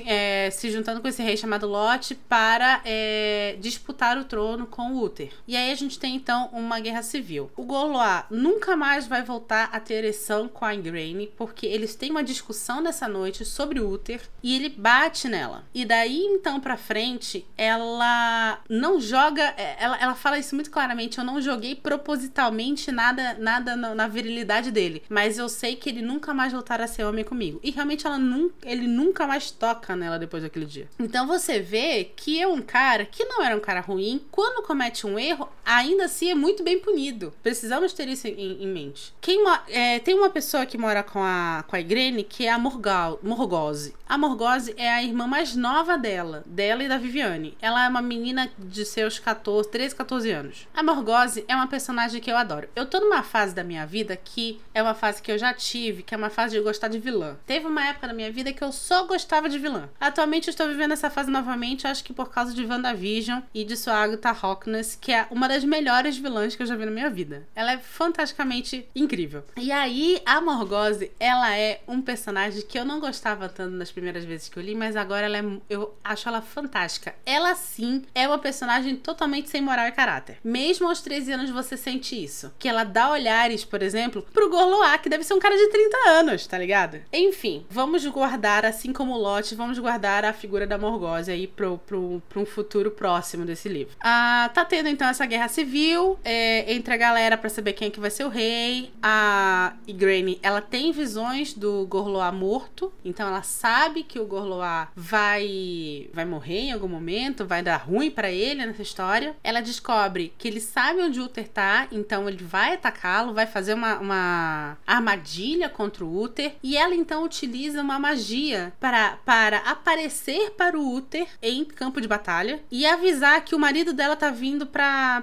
é, 0.08 0.50
se 0.50 0.72
juntando 0.72 1.00
com 1.00 1.08
esse 1.08 1.22
rei 1.22 1.38
chamado 1.38 1.68
Lot 1.68 2.16
para 2.28 2.82
é, 2.84 3.56
disputar 3.60 4.18
o 4.18 4.24
trono 4.24 4.66
com 4.66 4.94
o 4.94 5.04
Uther. 5.04 5.30
E 5.48 5.56
aí 5.56 5.72
a 5.72 5.76
gente 5.76 6.00
tem 6.00 6.16
então 6.16 6.50
uma 6.54 6.80
guerra 6.80 7.04
civil. 7.04 7.52
O 7.56 7.64
Gorloa 7.64 8.26
nunca 8.30 8.76
mais 8.76 9.08
vai 9.08 9.24
voltar 9.24 9.70
a 9.72 9.80
ter 9.80 9.96
ereção 9.96 10.48
com 10.48 10.66
a 10.66 10.74
Ingraine, 10.74 11.32
porque 11.38 11.66
eles 11.66 11.96
têm 11.96 12.12
uma 12.12 12.24
discussão 12.24 12.82
nessa 12.82 13.08
noite 13.08 13.44
sobre 13.46 13.80
o 13.80 13.90
Uther 13.90 14.22
e 14.42 14.56
ele 14.56 14.70
bate 14.70 15.28
nela. 15.28 15.64
E 15.74 15.86
daí 15.86 16.20
então 16.20 16.60
pra 16.60 16.78
frente, 16.78 17.46
ela 17.58 18.62
não 18.70 19.00
joga. 19.00 19.54
É, 19.58 19.78
ela, 19.80 19.98
ela 19.98 20.16
fala 20.16 20.40
isso 20.40 20.56
muito 20.56 20.72
claramente. 20.72 21.18
Eu 21.18 21.24
não 21.24 21.42
joguei 21.42 21.76
propositalmente 21.76 22.92
nada, 22.92 23.36
nada 23.40 23.76
na, 23.76 23.94
na 23.94 24.08
virilidade 24.08 24.72
dele. 24.72 25.04
Mas 25.10 25.38
eu 25.38 25.50
sei 25.50 25.76
que 25.76 25.90
ele 25.90 26.02
nunca 26.02 26.34
mais 26.34 26.54
voltará 26.54 26.86
a 26.86 26.88
ser 26.88 27.04
homem 27.04 27.24
comigo. 27.24 27.60
E 27.64 27.72
realmente 27.72 28.08
ela 28.08 28.20
ele 28.64 28.88
nunca 28.88 29.28
mais 29.28 29.52
toca 29.52 29.96
nela 29.96 30.18
depois 30.18 30.44
daquele 30.44 30.66
dia. 30.66 30.88
Então 31.00 31.28
você 31.28 31.60
vê 31.60 32.06
que 32.16 32.42
é 32.42 32.48
um 32.48 32.62
cara 32.62 33.06
que 33.06 33.26
não 33.26 33.44
era 33.44 33.56
um 33.56 33.60
cara 33.60 33.82
ruim. 33.82 34.22
Quando 34.32 34.66
comete 34.66 35.06
um 35.06 35.20
erro, 35.20 35.23
ainda 35.66 36.06
assim 36.06 36.30
é 36.30 36.36
muito 36.36 36.64
bem 36.64 36.80
punido. 36.80 37.34
Precisamos 37.42 37.94
ter 37.94 38.08
isso 38.08 38.28
em, 38.28 38.64
em 38.64 38.68
mente. 38.68 39.14
Quem, 39.22 39.44
é, 39.68 40.00
tem 40.00 40.16
uma 40.16 40.30
pessoa 40.30 40.66
que 40.66 40.78
mora 40.78 41.04
com 41.04 41.20
a, 41.22 41.64
com 41.68 41.76
a 41.76 41.80
Irene 41.80 42.24
que 42.24 42.46
é 42.46 42.52
a 42.52 42.60
Morgal, 42.60 43.20
Morgose. 43.22 43.94
A 44.08 44.18
Morgose 44.18 44.74
é 44.78 44.90
a 44.90 45.02
irmã 45.02 45.26
mais 45.26 45.56
nova 45.56 45.98
dela, 45.98 46.44
dela 46.46 46.84
e 46.84 46.88
da 46.88 46.98
Viviane. 46.98 47.58
Ela 47.62 47.86
é 47.86 47.90
uma 47.90 48.02
menina 48.02 48.52
de 48.60 48.86
seus 48.86 49.18
14, 49.18 49.70
13, 49.70 49.96
14 49.96 50.32
anos. 50.32 50.68
A 50.74 50.84
Morgose 50.84 51.46
é 51.48 51.56
uma 51.56 51.68
personagem 51.68 52.22
que 52.22 52.32
eu 52.32 52.38
adoro. 52.38 52.68
Eu 52.76 52.86
tô 52.86 53.00
numa 53.00 53.24
fase 53.24 53.56
da 53.56 53.64
minha 53.64 53.86
vida 53.86 54.16
que 54.16 54.60
é 54.74 54.84
uma 54.84 54.94
fase 54.94 55.22
que 55.22 55.32
eu 55.32 55.38
já 55.38 55.54
tive, 55.54 56.04
que 56.04 56.14
é 56.14 56.18
uma 56.18 56.30
fase 56.30 56.58
de 56.58 56.62
gostar 56.62 56.90
de 56.90 57.00
vilã. 57.00 57.38
Teve 57.46 57.66
uma 57.66 57.88
época 57.88 58.08
da 58.08 58.14
minha 58.14 58.32
vida 58.32 58.52
que 58.52 58.64
eu 58.64 58.72
só 58.72 59.06
gostava 59.06 59.50
de 59.50 59.58
vilã. 59.58 59.90
Atualmente 60.00 60.48
eu 60.48 60.52
estou 60.52 60.68
vivendo 60.68 60.92
essa 60.92 61.10
fase 61.10 61.32
novamente, 61.32 61.88
acho 61.88 62.04
que 62.04 62.14
por 62.14 62.30
causa 62.30 62.54
de 62.54 62.66
WandaVision 62.66 63.42
e 63.54 63.64
de 63.64 63.78
sua 63.78 63.96
Agatha 63.96 64.30
Harkness, 64.30 64.98
que 65.00 65.12
é 65.14 65.28
uma 65.30 65.48
das 65.48 65.64
melhores 65.64 66.18
vilãs 66.18 66.56
que 66.56 66.64
eu 66.64 66.68
já 66.68 66.76
vi 66.76 66.86
na 66.86 66.92
minha 66.92 67.10
vida. 67.10 67.48
Ela 67.56 67.74
é 67.74 67.78
fantasticamente 67.78 68.88
incrível. 68.96 69.44
E 69.58 69.72
aí, 69.72 70.22
a 70.26 70.42
Morgose, 70.42 71.12
ela 71.20 71.56
é 71.56 71.82
um 71.88 72.02
personagem 72.02 72.62
que 72.62 72.78
eu 72.78 72.86
não 72.86 73.00
gostava 73.00 73.48
tanto 73.50 73.76
nas 73.76 73.92
primeiras 73.92 74.26
vezes 74.26 74.50
que 74.50 74.58
eu 74.58 74.64
li, 74.64 74.76
mas 74.76 74.96
agora 74.96 75.26
ela 75.26 75.38
é, 75.38 75.44
eu 75.70 75.96
acho 76.04 76.28
ela 76.28 76.42
fantástica. 76.42 77.16
Ela 77.26 77.56
sim 77.56 78.04
é 78.14 78.28
uma 78.28 78.40
personagem 78.40 78.96
totalmente 78.96 79.50
sem 79.50 79.62
moral 79.62 79.88
e 79.88 79.92
caráter. 79.92 80.38
Mesmo 80.44 80.88
aos 80.88 81.02
13 81.02 81.34
anos 81.34 81.50
você 81.50 81.78
sente 81.78 82.22
isso. 82.22 82.54
Que 82.58 82.68
ela 82.68 82.84
dá 82.84 83.12
olhares, 83.12 83.64
por 83.64 83.82
exemplo, 83.82 84.26
pro 84.34 84.50
Gorloa, 84.50 84.98
que 84.98 85.10
deve 85.10 85.24
ser 85.24 85.34
um 85.34 85.40
cara 85.40 85.56
de 85.56 85.70
30 85.70 85.98
anos, 86.10 86.48
tá 86.48 86.58
ligado? 86.58 87.00
Enfim, 87.12 87.66
vamos 87.70 88.06
guardar, 88.06 88.66
assim 88.66 88.92
como 88.92 89.14
o 89.14 89.18
Lot, 89.18 89.56
vamos 89.56 89.80
guardar 89.80 90.26
a 90.26 90.34
figura 90.34 90.66
da 90.66 90.78
Morgose 90.78 91.32
aí 91.32 91.48
pro, 91.48 91.78
pro, 91.80 92.22
pro 92.30 92.42
um 92.42 92.46
futuro 92.46 92.92
próximo 92.92 93.46
desse 93.46 93.70
livro. 93.70 93.96
Ah, 94.00 94.50
tá 94.54 94.64
tendo 94.64 94.90
então 94.90 95.03
essa 95.10 95.26
guerra 95.26 95.48
civil 95.48 96.20
é, 96.24 96.74
entre 96.74 96.94
a 96.94 96.98
galera 96.98 97.38
para 97.38 97.50
saber 97.50 97.74
quem 97.74 97.88
é 97.88 97.92
que 97.92 98.00
vai 98.00 98.10
ser 98.10 98.26
o 98.26 98.30
rei. 98.30 98.92
A 99.02 99.74
Igraine, 99.88 100.40
ela 100.42 100.62
tem 100.62 100.92
visões 100.92 101.54
do 101.54 101.86
Gorloa 101.88 102.32
morto, 102.32 102.92
então 103.04 103.28
ela 103.28 103.44
sabe 103.44 104.04
que 104.04 104.20
o 104.20 104.26
Gorloa 104.26 104.88
vai 104.96 106.10
vai 106.14 106.26
morrer 106.26 106.60
em 106.60 106.72
algum 106.72 106.88
momento, 106.88 107.46
vai 107.46 107.62
dar 107.62 107.78
ruim 107.78 108.10
para 108.10 108.32
ele 108.32 108.66
nessa 108.66 108.82
história. 108.82 109.36
Ela 109.44 109.62
descobre 109.62 110.34
que 110.38 110.48
ele 110.48 110.60
sabe 110.60 111.02
onde 111.02 111.20
o 111.20 111.26
Uther 111.26 111.48
tá, 111.48 111.88
então 111.92 112.28
ele 112.28 112.44
vai 112.44 112.74
atacá-lo, 112.74 113.34
vai 113.34 113.46
fazer 113.46 113.74
uma, 113.74 114.00
uma 114.00 114.78
armadilha 114.86 115.70
contra 115.70 116.04
o 116.04 116.22
Uther 116.22 116.56
e 116.62 116.78
ela 116.78 116.96
então 116.96 117.24
utiliza 117.24 117.82
uma 117.82 118.00
magia 118.00 118.74
para, 118.80 119.18
para 119.26 119.58
aparecer 119.60 120.52
para 120.52 120.78
o 120.78 120.96
Uther 120.96 121.28
em 121.42 121.66
campo 121.66 122.02
de 122.02 122.08
batalha 122.08 122.62
e 122.72 122.86
avisar 122.86 123.44
que 123.44 123.56
o 123.56 123.60
marido 123.60 123.94
dela 123.94 124.16
tá 124.16 124.30
vindo 124.30 124.66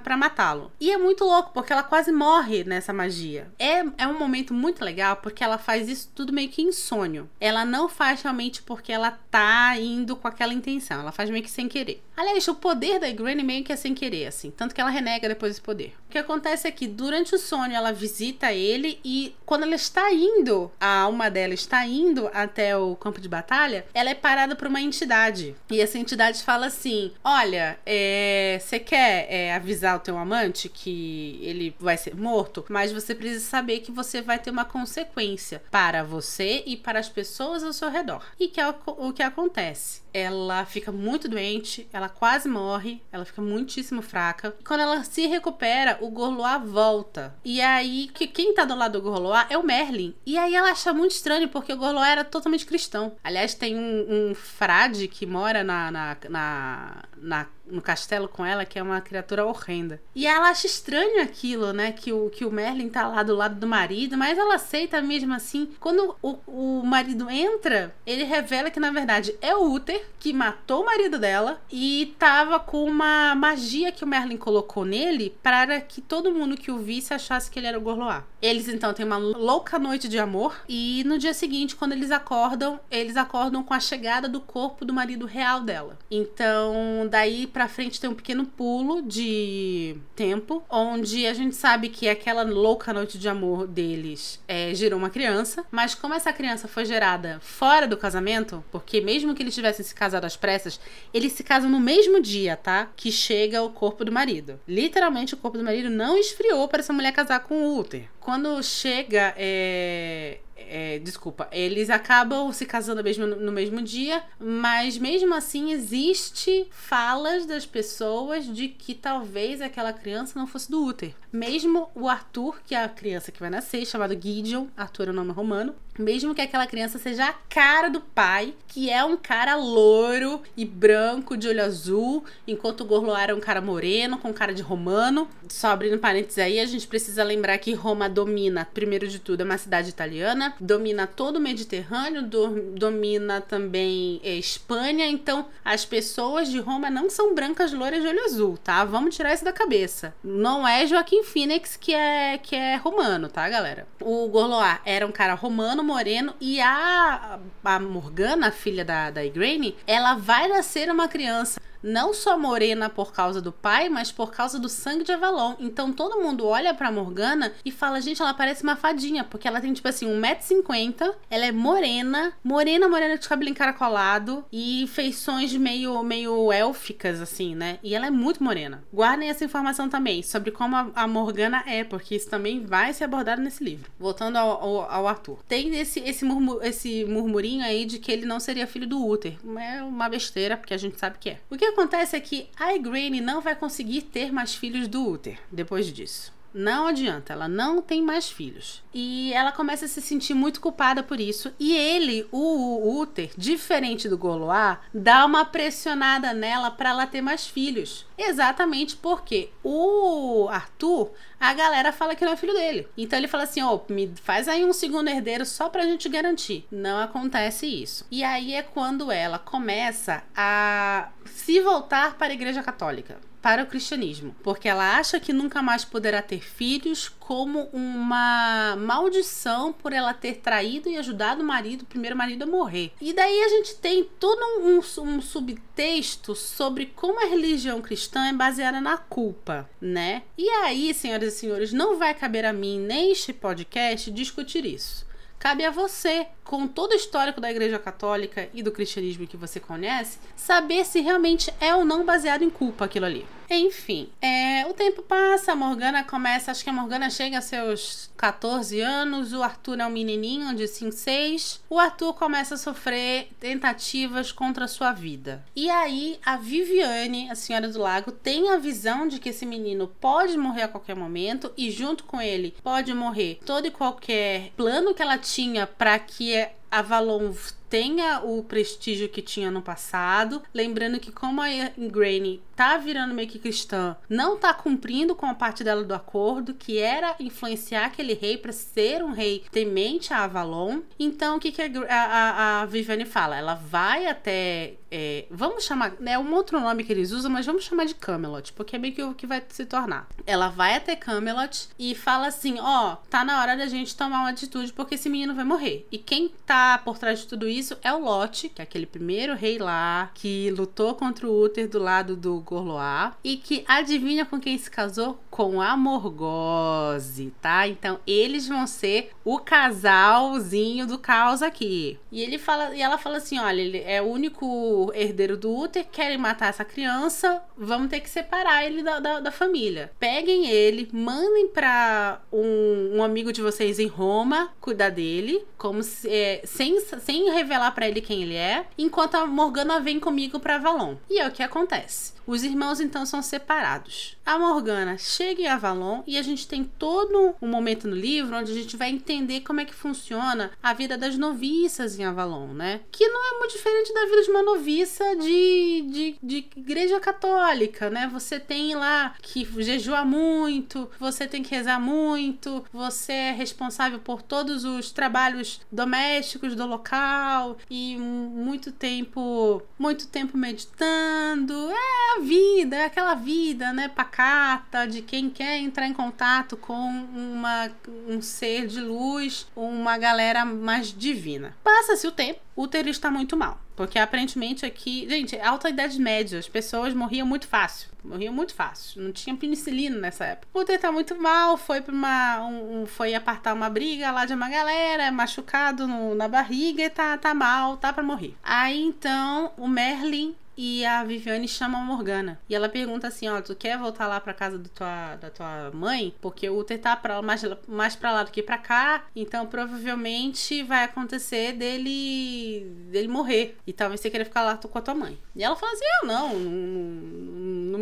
pra, 0.02 0.16
matá-lo. 0.16 0.70
E 0.80 0.90
é 0.90 0.98
muito 0.98 1.24
louco, 1.24 1.52
porque 1.52 1.72
ela 1.72 1.82
quase 1.82 2.12
morre 2.12 2.64
nessa 2.64 2.92
magia. 2.92 3.50
É, 3.58 3.84
é 3.98 4.06
um 4.06 4.18
momento 4.18 4.52
muito 4.52 4.84
legal, 4.84 5.16
porque 5.16 5.42
ela 5.42 5.58
faz 5.58 5.88
isso 5.88 6.10
tudo 6.14 6.32
meio 6.32 6.48
que 6.48 6.62
em 6.62 6.72
sonho. 6.72 7.28
Ela 7.40 7.64
não 7.64 7.88
faz 7.88 8.22
realmente 8.22 8.62
porque 8.62 8.92
ela 8.92 9.10
tá 9.30 9.76
indo 9.78 10.16
com 10.16 10.28
aquela 10.28 10.52
intenção, 10.52 11.00
ela 11.00 11.12
faz 11.12 11.30
meio 11.30 11.42
que 11.42 11.50
sem 11.50 11.68
querer. 11.68 12.02
Aliás, 12.20 12.46
o 12.48 12.54
poder 12.54 12.98
da 12.98 13.10
Granny 13.10 13.42
meio 13.42 13.64
que 13.64 13.72
é 13.72 13.76
sem 13.76 13.94
querer, 13.94 14.26
assim, 14.26 14.50
tanto 14.50 14.74
que 14.74 14.80
ela 14.80 14.90
renega 14.90 15.26
depois 15.26 15.52
esse 15.52 15.60
poder. 15.60 15.94
O 16.06 16.10
que 16.10 16.18
acontece 16.18 16.68
é 16.68 16.70
que 16.70 16.86
durante 16.86 17.34
o 17.34 17.38
sonho 17.38 17.72
ela 17.72 17.94
visita 17.94 18.52
ele 18.52 19.00
e 19.02 19.34
quando 19.46 19.62
ela 19.62 19.74
está 19.74 20.12
indo, 20.12 20.70
a 20.78 20.98
alma 20.98 21.30
dela 21.30 21.54
está 21.54 21.86
indo 21.86 22.28
até 22.34 22.76
o 22.76 22.94
campo 22.94 23.22
de 23.22 23.28
batalha, 23.28 23.86
ela 23.94 24.10
é 24.10 24.14
parada 24.14 24.54
por 24.54 24.68
uma 24.68 24.82
entidade. 24.82 25.56
E 25.70 25.80
essa 25.80 25.98
entidade 25.98 26.42
fala 26.42 26.66
assim: 26.66 27.10
Olha, 27.24 27.78
você 27.86 28.76
é, 28.76 28.78
quer 28.80 29.26
é, 29.30 29.54
avisar 29.54 29.96
o 29.96 30.00
teu 30.00 30.18
amante 30.18 30.68
que 30.68 31.40
ele 31.40 31.74
vai 31.80 31.96
ser 31.96 32.14
morto, 32.14 32.66
mas 32.68 32.92
você 32.92 33.14
precisa 33.14 33.46
saber 33.46 33.80
que 33.80 33.90
você 33.90 34.20
vai 34.20 34.38
ter 34.38 34.50
uma 34.50 34.66
consequência 34.66 35.62
para 35.70 36.02
você 36.02 36.62
e 36.66 36.76
para 36.76 36.98
as 36.98 37.08
pessoas 37.08 37.64
ao 37.64 37.72
seu 37.72 37.88
redor. 37.88 38.22
E 38.38 38.48
que 38.48 38.60
é 38.60 38.68
o, 38.68 38.74
o 39.08 39.12
que 39.14 39.22
acontece? 39.22 40.02
Ela 40.12 40.66
fica 40.66 40.92
muito 40.92 41.28
doente, 41.28 41.88
ela 41.92 42.09
quase 42.10 42.48
morre, 42.48 43.02
ela 43.10 43.24
fica 43.24 43.40
muitíssimo 43.40 44.02
fraca. 44.02 44.54
E 44.60 44.64
quando 44.64 44.80
ela 44.80 45.02
se 45.04 45.26
recupera, 45.26 45.98
o 46.00 46.10
Gorloa 46.10 46.58
volta. 46.58 47.34
E 47.44 47.60
aí, 47.60 48.08
que 48.12 48.26
quem 48.26 48.54
tá 48.54 48.64
do 48.64 48.74
lado 48.74 49.00
do 49.00 49.02
Gorloa 49.02 49.46
é 49.48 49.56
o 49.56 49.62
Merlin. 49.62 50.14
E 50.26 50.36
aí 50.36 50.54
ela 50.54 50.70
acha 50.70 50.92
muito 50.92 51.12
estranho, 51.12 51.48
porque 51.48 51.72
o 51.72 51.76
Gorloa 51.76 52.06
era 52.06 52.24
totalmente 52.24 52.66
cristão. 52.66 53.16
Aliás, 53.22 53.54
tem 53.54 53.76
um, 53.76 54.30
um 54.30 54.34
frade 54.34 55.08
que 55.08 55.24
mora 55.26 55.64
na, 55.64 55.90
na, 55.90 56.16
na, 56.28 57.04
na 57.16 57.46
no 57.70 57.82
castelo 57.82 58.28
com 58.28 58.44
ela, 58.44 58.64
que 58.64 58.78
é 58.78 58.82
uma 58.82 59.00
criatura 59.00 59.44
horrenda. 59.44 60.00
E 60.14 60.26
ela 60.26 60.50
acha 60.50 60.66
estranho 60.66 61.22
aquilo, 61.22 61.72
né? 61.72 61.92
Que 61.92 62.12
o, 62.12 62.30
que 62.30 62.44
o 62.44 62.50
Merlin 62.50 62.88
tá 62.88 63.06
lá 63.06 63.22
do 63.22 63.34
lado 63.34 63.54
do 63.54 63.66
marido, 63.66 64.16
mas 64.16 64.38
ela 64.38 64.54
aceita 64.54 65.00
mesmo 65.00 65.32
assim. 65.34 65.70
Quando 65.78 66.16
o, 66.22 66.38
o 66.46 66.82
marido 66.84 67.28
entra, 67.30 67.94
ele 68.06 68.24
revela 68.24 68.70
que 68.70 68.80
na 68.80 68.90
verdade 68.90 69.34
é 69.40 69.54
o 69.54 69.72
Uther 69.72 70.04
que 70.18 70.32
matou 70.32 70.82
o 70.82 70.86
marido 70.86 71.18
dela 71.18 71.60
e 71.70 72.14
tava 72.18 72.58
com 72.58 72.84
uma 72.84 73.34
magia 73.34 73.92
que 73.92 74.04
o 74.04 74.06
Merlin 74.06 74.36
colocou 74.36 74.84
nele 74.84 75.36
para 75.42 75.80
que 75.80 76.00
todo 76.00 76.32
mundo 76.32 76.56
que 76.56 76.70
o 76.70 76.78
visse 76.78 77.14
achasse 77.14 77.50
que 77.50 77.58
ele 77.58 77.66
era 77.66 77.78
o 77.78 77.82
Gorloá. 77.82 78.24
Eles 78.42 78.68
então 78.68 78.92
têm 78.94 79.04
uma 79.04 79.18
louca 79.18 79.78
noite 79.78 80.08
de 80.08 80.18
amor 80.18 80.56
e 80.68 81.04
no 81.04 81.18
dia 81.18 81.34
seguinte, 81.34 81.76
quando 81.76 81.92
eles 81.92 82.10
acordam, 82.10 82.80
eles 82.90 83.16
acordam 83.16 83.62
com 83.62 83.74
a 83.74 83.80
chegada 83.80 84.28
do 84.28 84.40
corpo 84.40 84.84
do 84.84 84.92
marido 84.92 85.26
real 85.26 85.60
dela. 85.60 85.98
Então, 86.10 87.06
daí 87.10 87.46
pra 87.46 87.68
frente 87.68 88.00
tem 88.00 88.08
um 88.08 88.14
pequeno 88.14 88.46
pulo 88.46 89.02
de 89.02 89.96
tempo, 90.16 90.62
onde 90.70 91.26
a 91.26 91.34
gente 91.34 91.54
sabe 91.54 91.88
que 91.90 92.08
aquela 92.08 92.42
louca 92.42 92.92
noite 92.92 93.18
de 93.18 93.28
amor 93.28 93.66
deles 93.66 94.40
é, 94.48 94.74
gerou 94.74 94.98
uma 94.98 95.10
criança, 95.10 95.64
mas 95.70 95.94
como 95.94 96.14
essa 96.14 96.32
criança 96.32 96.66
foi 96.66 96.84
gerada 96.84 97.38
fora 97.40 97.86
do 97.86 97.96
casamento, 97.96 98.64
porque 98.70 99.00
mesmo 99.00 99.34
que 99.34 99.42
eles 99.42 99.54
tivessem 99.54 99.84
se 99.84 99.94
casado 99.94 100.24
às 100.24 100.36
pressas, 100.36 100.80
eles 101.12 101.32
se 101.32 101.44
casam 101.44 101.70
no 101.70 101.80
mesmo 101.80 102.20
dia, 102.20 102.56
tá? 102.56 102.88
Que 102.96 103.12
chega 103.12 103.62
o 103.62 103.70
corpo 103.70 104.04
do 104.04 104.12
marido. 104.12 104.58
Literalmente, 104.66 105.34
o 105.34 105.36
corpo 105.36 105.58
do 105.58 105.64
marido 105.64 105.90
não 105.90 106.16
esfriou 106.16 106.66
para 106.68 106.80
essa 106.80 106.92
mulher 106.92 107.12
casar 107.12 107.40
com 107.40 107.62
o 107.62 107.78
Uther. 107.78 108.08
Quando 108.20 108.62
chega 108.62 109.34
é, 109.36 110.38
é, 110.72 111.00
desculpa, 111.00 111.48
eles 111.50 111.90
acabam 111.90 112.52
se 112.52 112.64
casando 112.64 113.02
mesmo 113.02 113.26
no 113.26 113.50
mesmo 113.50 113.82
dia, 113.82 114.22
mas 114.38 114.96
mesmo 114.96 115.34
assim 115.34 115.72
existe 115.72 116.68
falas 116.70 117.44
das 117.44 117.66
pessoas 117.66 118.46
de 118.46 118.68
que 118.68 118.94
talvez 118.94 119.60
aquela 119.60 119.92
criança 119.92 120.38
não 120.38 120.46
fosse 120.46 120.70
do 120.70 120.84
útero. 120.84 121.12
Mesmo 121.32 121.90
o 121.94 122.08
Arthur, 122.08 122.60
que 122.66 122.74
é 122.74 122.82
a 122.82 122.88
criança 122.88 123.30
que 123.30 123.40
vai 123.40 123.50
nascer, 123.50 123.86
chamado 123.86 124.14
Gideon, 124.20 124.66
Arthur 124.76 125.08
é 125.08 125.10
o 125.10 125.14
nome 125.14 125.32
romano, 125.32 125.74
mesmo 126.00 126.34
que 126.34 126.40
aquela 126.40 126.66
criança 126.66 126.98
seja 126.98 127.26
a 127.26 127.32
cara 127.32 127.88
do 127.88 128.00
pai, 128.00 128.54
que 128.66 128.90
é 128.90 129.04
um 129.04 129.16
cara 129.16 129.54
louro 129.54 130.42
e 130.56 130.64
branco 130.64 131.36
de 131.36 131.46
olho 131.48 131.62
azul, 131.62 132.24
enquanto 132.46 132.80
o 132.80 132.84
Gorloar 132.84 133.24
era 133.24 133.36
um 133.36 133.40
cara 133.40 133.60
moreno 133.60 134.18
com 134.18 134.32
cara 134.32 134.54
de 134.54 134.62
romano. 134.62 135.28
Só 135.48 135.68
abrindo 135.68 135.98
parênteses 135.98 136.38
aí, 136.38 136.58
a 136.58 136.66
gente 136.66 136.86
precisa 136.86 137.22
lembrar 137.22 137.58
que 137.58 137.74
Roma 137.74 138.08
domina, 138.08 138.66
primeiro 138.72 139.06
de 139.06 139.18
tudo, 139.18 139.42
é 139.42 139.44
uma 139.44 139.58
cidade 139.58 139.90
italiana, 139.90 140.54
domina 140.60 141.06
todo 141.06 141.36
o 141.36 141.40
Mediterrâneo, 141.40 142.22
do, 142.22 142.72
domina 142.74 143.40
também 143.40 144.20
é, 144.24 144.34
Espanha, 144.34 145.06
então 145.06 145.46
as 145.64 145.84
pessoas 145.84 146.48
de 146.48 146.58
Roma 146.58 146.88
não 146.88 147.10
são 147.10 147.34
brancas, 147.34 147.72
loiras 147.72 148.02
de 148.02 148.08
olho 148.08 148.24
azul, 148.24 148.56
tá? 148.56 148.84
Vamos 148.84 149.14
tirar 149.14 149.34
isso 149.34 149.44
da 149.44 149.52
cabeça. 149.52 150.14
Não 150.24 150.66
é 150.66 150.86
Joaquim 150.86 151.19
Phoenix 151.24 151.76
que 151.76 151.94
é 151.94 152.38
que 152.38 152.54
é 152.56 152.76
romano, 152.76 153.28
tá, 153.28 153.48
galera? 153.48 153.86
O 154.00 154.28
Gorloar 154.28 154.80
era 154.84 155.06
um 155.06 155.12
cara 155.12 155.34
romano, 155.34 155.82
moreno 155.82 156.34
e 156.40 156.60
a, 156.60 157.38
a 157.64 157.80
Morgana, 157.80 158.48
a 158.48 158.52
filha 158.52 158.84
da, 158.84 159.10
da 159.10 159.24
Igraine, 159.24 159.76
ela 159.86 160.14
vai 160.14 160.48
nascer 160.48 160.90
uma 160.90 161.08
criança 161.08 161.60
não 161.82 162.12
só 162.12 162.38
morena 162.38 162.88
por 162.88 163.12
causa 163.12 163.40
do 163.40 163.52
pai, 163.52 163.88
mas 163.88 164.12
por 164.12 164.30
causa 164.30 164.58
do 164.58 164.68
sangue 164.68 165.04
de 165.04 165.12
Avalon. 165.12 165.54
Então 165.58 165.92
todo 165.92 166.20
mundo 166.20 166.46
olha 166.46 166.74
pra 166.74 166.92
Morgana 166.92 167.52
e 167.64 167.70
fala: 167.70 168.00
gente, 168.00 168.20
ela 168.20 168.34
parece 168.34 168.62
uma 168.62 168.76
fadinha, 168.76 169.24
porque 169.24 169.48
ela 169.48 169.60
tem 169.60 169.72
tipo 169.72 169.88
assim 169.88 170.06
1,50m, 170.06 171.14
ela 171.30 171.46
é 171.46 171.52
morena, 171.52 172.32
morena, 172.42 172.88
morena 172.88 173.18
de 173.18 173.28
cabelo 173.28 173.50
encaracolado 173.50 174.44
e 174.52 174.86
feições 174.88 175.52
meio, 175.54 176.02
meio 176.02 176.52
élficas, 176.52 177.20
assim, 177.20 177.54
né? 177.54 177.78
E 177.82 177.94
ela 177.94 178.06
é 178.06 178.10
muito 178.10 178.42
morena. 178.42 178.82
Guardem 178.92 179.28
essa 179.28 179.44
informação 179.44 179.88
também 179.88 180.22
sobre 180.22 180.50
como 180.50 180.76
a, 180.76 180.90
a 180.94 181.06
Morgana 181.06 181.62
é, 181.66 181.84
porque 181.84 182.14
isso 182.14 182.28
também 182.28 182.64
vai 182.64 182.92
ser 182.92 183.04
abordado 183.04 183.42
nesse 183.42 183.62
livro. 183.62 183.90
Voltando 183.98 184.36
ao, 184.36 184.50
ao, 184.50 184.90
ao 184.90 185.08
Arthur. 185.08 185.38
Tem 185.48 185.76
esse, 185.76 186.00
esse, 186.00 186.24
murmur, 186.24 186.60
esse 186.64 187.04
murmurinho 187.04 187.64
aí 187.64 187.84
de 187.84 187.98
que 187.98 188.10
ele 188.10 188.26
não 188.26 188.40
seria 188.40 188.66
filho 188.66 188.86
do 188.86 189.04
Uther. 189.06 189.36
É 189.58 189.82
uma 189.82 190.08
besteira, 190.08 190.56
porque 190.56 190.74
a 190.74 190.78
gente 190.78 190.98
sabe 190.98 191.18
que 191.18 191.30
é. 191.30 191.38
O 191.50 191.56
que 191.56 191.69
acontece 191.70 192.16
é 192.16 192.20
que 192.20 192.48
a 192.58 192.74
Igraine 192.74 193.20
não 193.20 193.40
vai 193.40 193.54
conseguir 193.54 194.02
ter 194.02 194.32
mais 194.32 194.54
filhos 194.54 194.86
do 194.86 195.08
Uther 195.08 195.38
depois 195.50 195.86
disso. 195.86 196.32
Não 196.52 196.88
adianta, 196.88 197.32
ela 197.32 197.46
não 197.46 197.80
tem 197.80 198.02
mais 198.02 198.28
filhos. 198.28 198.82
E 198.92 199.32
ela 199.32 199.52
começa 199.52 199.84
a 199.84 199.88
se 199.88 200.02
sentir 200.02 200.34
muito 200.34 200.60
culpada 200.60 201.02
por 201.02 201.20
isso. 201.20 201.52
E 201.58 201.76
ele, 201.76 202.26
o 202.32 203.00
Uther, 203.00 203.30
diferente 203.36 204.08
do 204.08 204.18
Goloá, 204.18 204.80
dá 204.92 205.24
uma 205.24 205.44
pressionada 205.44 206.32
nela 206.32 206.70
para 206.70 206.90
ela 206.90 207.06
ter 207.06 207.20
mais 207.20 207.46
filhos. 207.46 208.04
Exatamente 208.22 208.96
porque 208.96 209.48
o 209.64 210.46
Arthur, 210.50 211.10
a 211.38 211.54
galera 211.54 211.90
fala 211.90 212.14
que 212.14 212.24
não 212.24 212.32
é 212.32 212.36
filho 212.36 212.52
dele. 212.52 212.86
Então 212.96 213.18
ele 213.18 213.26
fala 213.26 213.44
assim: 213.44 213.62
ó, 213.62 213.76
oh, 213.76 213.92
me 213.92 214.12
faz 214.22 214.46
aí 214.46 214.62
um 214.62 214.74
segundo 214.74 215.08
herdeiro 215.08 215.46
só 215.46 215.70
pra 215.70 215.86
gente 215.86 216.08
garantir. 216.08 216.66
Não 216.70 217.00
acontece 217.00 217.66
isso. 217.66 218.06
E 218.10 218.22
aí 218.22 218.54
é 218.54 218.62
quando 218.62 219.10
ela 219.10 219.38
começa 219.38 220.22
a 220.36 221.08
se 221.24 221.60
voltar 221.60 222.18
para 222.18 222.32
a 222.32 222.34
Igreja 222.34 222.62
Católica 222.62 223.18
para 223.40 223.62
o 223.62 223.66
cristianismo, 223.66 224.36
porque 224.42 224.68
ela 224.68 224.98
acha 224.98 225.18
que 225.18 225.32
nunca 225.32 225.62
mais 225.62 225.82
poderá 225.82 226.20
ter 226.20 226.40
filhos 226.40 227.08
como 227.30 227.68
uma 227.72 228.74
maldição 228.74 229.72
por 229.72 229.92
ela 229.92 230.12
ter 230.12 230.38
traído 230.38 230.88
e 230.88 230.96
ajudado 230.96 231.42
o 231.42 231.46
marido, 231.46 231.82
o 231.82 231.86
primeiro 231.86 232.16
marido 232.16 232.42
a 232.42 232.46
morrer. 232.46 232.90
E 233.00 233.12
daí 233.12 233.44
a 233.44 233.48
gente 233.48 233.76
tem 233.76 234.02
todo 234.02 234.40
um, 234.58 234.80
um 235.04 235.22
subtexto 235.22 236.34
sobre 236.34 236.86
como 236.86 237.24
a 237.24 237.28
religião 237.28 237.80
cristã 237.80 238.26
é 238.26 238.32
baseada 238.32 238.80
na 238.80 238.96
culpa, 238.96 239.70
né? 239.80 240.24
E 240.36 240.50
aí, 240.50 240.92
senhoras 240.92 241.34
e 241.34 241.36
senhores, 241.36 241.72
não 241.72 242.00
vai 242.00 242.12
caber 242.14 242.44
a 242.44 242.52
mim 242.52 242.80
neste 242.80 243.32
podcast 243.32 244.10
discutir 244.10 244.66
isso. 244.66 245.06
Cabe 245.38 245.64
a 245.64 245.70
você, 245.70 246.26
com 246.42 246.66
todo 246.66 246.90
o 246.90 246.96
histórico 246.96 247.40
da 247.40 247.48
Igreja 247.48 247.78
Católica 247.78 248.48
e 248.52 248.60
do 248.60 248.72
cristianismo 248.72 249.28
que 249.28 249.36
você 249.36 249.60
conhece, 249.60 250.18
saber 250.34 250.84
se 250.84 251.00
realmente 251.00 251.54
é 251.60 251.72
ou 251.76 251.84
não 251.84 252.04
baseado 252.04 252.42
em 252.42 252.50
culpa 252.50 252.86
aquilo 252.86 253.06
ali. 253.06 253.24
Enfim, 253.52 254.08
é, 254.22 254.64
o 254.66 254.72
tempo 254.72 255.02
passa, 255.02 255.52
a 255.52 255.56
Morgana 255.56 256.04
começa, 256.04 256.52
acho 256.52 256.62
que 256.62 256.70
a 256.70 256.72
Morgana 256.72 257.10
chega 257.10 257.38
a 257.38 257.42
seus 257.42 258.08
14 258.16 258.80
anos, 258.80 259.32
o 259.32 259.42
Arthur 259.42 259.80
é 259.80 259.86
um 259.86 259.90
menininho 259.90 260.54
de 260.54 260.68
5, 260.68 260.92
6. 260.92 261.60
O 261.68 261.76
Arthur 261.76 262.14
começa 262.14 262.54
a 262.54 262.58
sofrer 262.58 263.28
tentativas 263.40 264.30
contra 264.30 264.66
a 264.66 264.68
sua 264.68 264.92
vida. 264.92 265.44
E 265.56 265.68
aí 265.68 266.20
a 266.24 266.36
Viviane, 266.36 267.28
a 267.28 267.34
Senhora 267.34 267.68
do 267.68 267.80
Lago, 267.80 268.12
tem 268.12 268.50
a 268.50 268.56
visão 268.56 269.08
de 269.08 269.18
que 269.18 269.30
esse 269.30 269.44
menino 269.44 269.88
pode 270.00 270.38
morrer 270.38 270.62
a 270.62 270.68
qualquer 270.68 270.94
momento 270.94 271.52
e 271.56 271.72
junto 271.72 272.04
com 272.04 272.20
ele 272.20 272.54
pode 272.62 272.94
morrer 272.94 273.40
todo 273.44 273.66
e 273.66 273.70
qualquer 273.70 274.52
plano 274.56 274.94
que 274.94 275.02
ela 275.02 275.18
tinha 275.18 275.66
para 275.66 275.98
que 275.98 276.46
a 276.70 276.82
Valon 276.82 277.32
tenha 277.68 278.20
o 278.20 278.42
prestígio 278.42 279.08
que 279.08 279.22
tinha 279.22 279.50
no 279.50 279.62
passado. 279.62 280.42
Lembrando 280.54 281.00
que, 281.00 281.10
como 281.10 281.40
a 281.40 281.48
Ingraine 281.76 282.40
tá 282.60 282.76
virando 282.76 283.14
meio 283.14 283.26
que 283.26 283.38
cristã, 283.38 283.96
não 284.06 284.36
tá 284.36 284.52
cumprindo 284.52 285.14
com 285.14 285.24
a 285.24 285.32
parte 285.32 285.64
dela 285.64 285.82
do 285.82 285.94
acordo, 285.94 286.52
que 286.52 286.76
era 286.76 287.16
influenciar 287.18 287.86
aquele 287.86 288.12
rei 288.12 288.36
para 288.36 288.52
ser 288.52 289.02
um 289.02 289.12
rei 289.12 289.44
temente 289.50 290.12
a 290.12 290.24
Avalon. 290.24 290.82
Então, 290.98 291.38
o 291.38 291.40
que, 291.40 291.52
que 291.52 291.62
a, 291.62 291.70
a, 291.88 292.60
a 292.60 292.66
Viviane 292.66 293.06
fala? 293.06 293.34
Ela 293.38 293.54
vai 293.54 294.06
até. 294.06 294.74
É, 294.92 295.24
vamos 295.30 295.64
chamar. 295.64 295.94
É 296.04 296.18
um 296.18 296.34
outro 296.34 296.60
nome 296.60 296.84
que 296.84 296.92
eles 296.92 297.12
usam, 297.12 297.30
mas 297.30 297.46
vamos 297.46 297.64
chamar 297.64 297.86
de 297.86 297.94
Camelot, 297.94 298.52
porque 298.52 298.76
é 298.76 298.78
meio 298.78 298.92
que 298.92 299.02
o 299.02 299.14
que 299.14 299.26
vai 299.26 299.42
se 299.48 299.64
tornar. 299.64 300.06
Ela 300.26 300.48
vai 300.48 300.76
até 300.76 300.94
Camelot 300.94 301.68
e 301.78 301.94
fala 301.94 302.26
assim: 302.26 302.58
ó, 302.60 302.92
oh, 302.92 302.96
tá 303.08 303.24
na 303.24 303.40
hora 303.40 303.56
da 303.56 303.68
gente 303.68 303.96
tomar 303.96 304.20
uma 304.20 304.30
atitude 304.30 304.72
porque 304.74 304.96
esse 304.96 305.08
menino 305.08 305.34
vai 305.34 305.44
morrer. 305.44 305.86
E 305.90 305.96
quem 305.96 306.30
tá 306.44 306.76
por 306.76 306.98
trás 306.98 307.20
de 307.20 307.26
tudo 307.26 307.48
isso? 307.48 307.70
é 307.82 307.92
o 307.92 308.00
Lote, 308.00 308.48
que 308.48 308.60
é 308.60 308.64
aquele 308.64 308.84
primeiro 308.84 309.34
rei 309.34 309.58
lá 309.58 310.10
que 310.12 310.50
lutou 310.50 310.94
contra 310.94 311.26
o 311.26 311.42
Uther 311.42 311.68
do 311.68 311.78
lado 311.78 312.16
do 312.16 312.40
Gorloá 312.50 313.16
e 313.22 313.36
que 313.36 313.64
adivinha 313.68 314.26
com 314.26 314.40
quem 314.40 314.58
se 314.58 314.68
casou? 314.68 315.20
Com 315.30 315.60
a 315.60 315.76
Morgose, 315.76 317.32
tá? 317.40 317.68
Então 317.68 318.00
eles 318.04 318.48
vão 318.48 318.66
ser 318.66 319.12
o 319.24 319.38
casalzinho 319.38 320.84
do 320.86 320.98
caos 320.98 321.42
aqui. 321.42 321.98
E 322.10 322.20
ele 322.20 322.38
fala, 322.38 322.74
e 322.74 322.82
ela 322.82 322.98
fala 322.98 323.18
assim: 323.18 323.38
olha, 323.38 323.60
ele 323.60 323.78
é 323.78 324.02
o 324.02 324.06
único 324.06 324.90
herdeiro 324.94 325.36
do 325.36 325.56
Uther, 325.56 325.86
querem 325.90 326.18
matar 326.18 326.48
essa 326.48 326.64
criança, 326.64 327.40
vamos 327.56 327.88
ter 327.88 328.00
que 328.00 328.10
separar 328.10 328.64
ele 328.64 328.82
da, 328.82 328.98
da, 328.98 329.20
da 329.20 329.30
família. 329.30 329.92
Peguem 330.00 330.48
ele, 330.48 330.88
mandem 330.92 331.48
para 331.48 332.20
um, 332.32 332.96
um, 332.96 333.02
amigo 333.02 333.32
de 333.32 333.40
vocês 333.40 333.78
em 333.78 333.86
Roma 333.86 334.52
cuidar 334.60 334.90
dele, 334.90 335.44
como 335.56 335.82
se, 335.82 336.08
é, 336.08 336.42
sem, 336.44 336.80
sem 336.80 337.30
revelar 337.30 337.70
para 337.72 337.86
ele 337.88 338.00
quem 338.00 338.22
ele 338.22 338.34
é, 338.34 338.66
enquanto 338.76 339.14
a 339.14 339.26
Morgana 339.26 339.78
vem 339.78 340.00
comigo 340.00 340.40
para 340.40 340.56
Avalon. 340.56 340.96
E 341.08 341.20
é 341.20 341.28
o 341.28 341.30
que 341.30 341.42
acontece. 341.42 342.19
Os 342.30 342.44
irmãos 342.44 342.78
então 342.78 343.04
são 343.04 343.20
separados. 343.20 344.16
A 344.24 344.38
Morgana 344.38 344.96
chega 344.96 345.42
em 345.42 345.48
Avalon 345.48 346.04
e 346.06 346.16
a 346.16 346.22
gente 346.22 346.46
tem 346.46 346.62
todo 346.62 347.34
um 347.42 347.48
momento 347.48 347.88
no 347.88 347.96
livro 347.96 348.36
onde 348.36 348.52
a 348.52 348.54
gente 348.54 348.76
vai 348.76 348.88
entender 348.88 349.40
como 349.40 349.58
é 349.58 349.64
que 349.64 349.74
funciona 349.74 350.52
a 350.62 350.72
vida 350.72 350.96
das 350.96 351.18
noviças 351.18 351.98
em 351.98 352.04
Avalon, 352.04 352.52
né? 352.52 352.82
Que 352.92 353.08
não 353.08 353.34
é 353.34 353.38
muito 353.40 353.50
diferente 353.54 353.92
da 353.92 354.04
vida 354.04 354.22
de 354.22 354.30
uma 354.30 354.44
noviça 354.44 355.16
de, 355.16 355.84
de, 355.90 356.16
de 356.22 356.36
igreja 356.56 357.00
católica, 357.00 357.90
né? 357.90 358.08
Você 358.12 358.38
tem 358.38 358.76
lá 358.76 359.16
que 359.20 359.44
jejua 359.60 360.04
muito, 360.04 360.88
você 361.00 361.26
tem 361.26 361.42
que 361.42 361.52
rezar 361.52 361.80
muito, 361.80 362.64
você 362.72 363.12
é 363.12 363.32
responsável 363.32 363.98
por 363.98 364.22
todos 364.22 364.64
os 364.64 364.92
trabalhos 364.92 365.60
domésticos 365.72 366.54
do 366.54 366.64
local 366.64 367.58
e 367.68 367.96
muito 367.98 368.70
tempo, 368.70 369.60
muito 369.76 370.06
tempo 370.06 370.38
meditando. 370.38 371.72
É 371.72 372.16
a 372.16 372.19
vida, 372.20 372.76
é 372.76 372.84
aquela 372.84 373.14
vida, 373.14 373.72
né, 373.72 373.88
pacata 373.88 374.86
de 374.86 375.02
quem 375.02 375.28
quer 375.28 375.58
entrar 375.58 375.86
em 375.86 375.92
contato 375.92 376.56
com 376.56 376.72
uma, 376.72 377.70
um 378.08 378.20
ser 378.22 378.66
de 378.66 378.80
luz, 378.80 379.46
uma 379.56 379.98
galera 379.98 380.44
mais 380.44 380.92
divina. 380.96 381.56
Passa-se 381.62 382.06
o 382.06 382.12
tempo, 382.12 382.40
o 382.54 382.62
Uther 382.64 382.86
está 382.88 383.10
muito 383.10 383.36
mal. 383.36 383.60
Porque 383.80 383.98
aparentemente 383.98 384.66
aqui. 384.66 385.08
Gente, 385.08 385.40
alta 385.40 385.70
idade 385.70 385.98
média, 385.98 386.38
as 386.38 386.46
pessoas 386.46 386.92
morriam 386.92 387.26
muito 387.26 387.48
fácil. 387.48 387.88
Morriam 388.04 388.30
muito 388.30 388.54
fácil. 388.54 389.00
Não 389.00 389.10
tinha 389.10 389.34
penicilina 389.34 389.96
nessa 389.96 390.26
época. 390.26 390.48
O 390.52 390.60
Uther 390.60 390.78
tá 390.78 390.92
muito 390.92 391.16
mal, 391.18 391.56
foi 391.56 391.80
para 391.80 391.94
uma. 391.94 392.46
Um, 392.46 392.84
foi 392.84 393.14
apartar 393.14 393.54
uma 393.54 393.70
briga 393.70 394.10
lá 394.10 394.26
de 394.26 394.34
uma 394.34 394.50
galera, 394.50 395.04
é 395.04 395.10
machucado 395.10 395.88
no, 395.88 396.14
na 396.14 396.28
barriga 396.28 396.82
e 396.82 396.90
tá, 396.90 397.16
tá 397.16 397.32
mal, 397.32 397.78
tá 397.78 397.90
para 397.90 398.02
morrer. 398.02 398.34
Aí 398.42 398.78
então 398.82 399.50
o 399.56 399.66
Merlin 399.66 400.36
e 400.62 400.84
a 400.84 401.02
Viviane 401.02 401.48
chama 401.48 401.78
a 401.78 401.80
Morgana. 401.80 402.38
E 402.46 402.54
ela 402.54 402.68
pergunta 402.68 403.08
assim: 403.08 403.26
Ó, 403.26 403.40
tu 403.40 403.56
quer 403.56 403.78
voltar 403.78 404.06
lá 404.06 404.20
pra 404.20 404.34
casa 404.34 404.60
tua, 404.74 405.16
da 405.16 405.30
tua 405.30 405.70
mãe? 405.72 406.14
Porque 406.20 406.50
o 406.50 406.58
Uther 406.58 406.78
tá 406.78 406.94
pra, 406.94 407.22
mais, 407.22 407.42
mais 407.66 407.96
pra 407.96 408.12
lá 408.12 408.24
do 408.24 408.30
que 408.30 408.42
pra 408.42 408.58
cá. 408.58 409.06
Então 409.16 409.46
provavelmente 409.46 410.62
vai 410.62 410.84
acontecer 410.84 411.54
dele, 411.54 412.70
dele 412.90 413.08
morrer. 413.08 413.56
E 413.66 413.72
talvez 413.72 414.02
você 414.02 414.10
queira 414.10 414.26
ficar 414.26 414.42
lá 414.42 414.54
com 414.58 414.78
a 414.78 414.82
tua 414.82 414.94
mãe. 414.94 415.18
E 415.34 415.42
ela 415.42 415.56
fala 415.56 415.72
assim: 415.72 415.84
Eu 416.02 416.06
não, 416.06 416.38
não, 416.38 416.50
não 416.50 417.19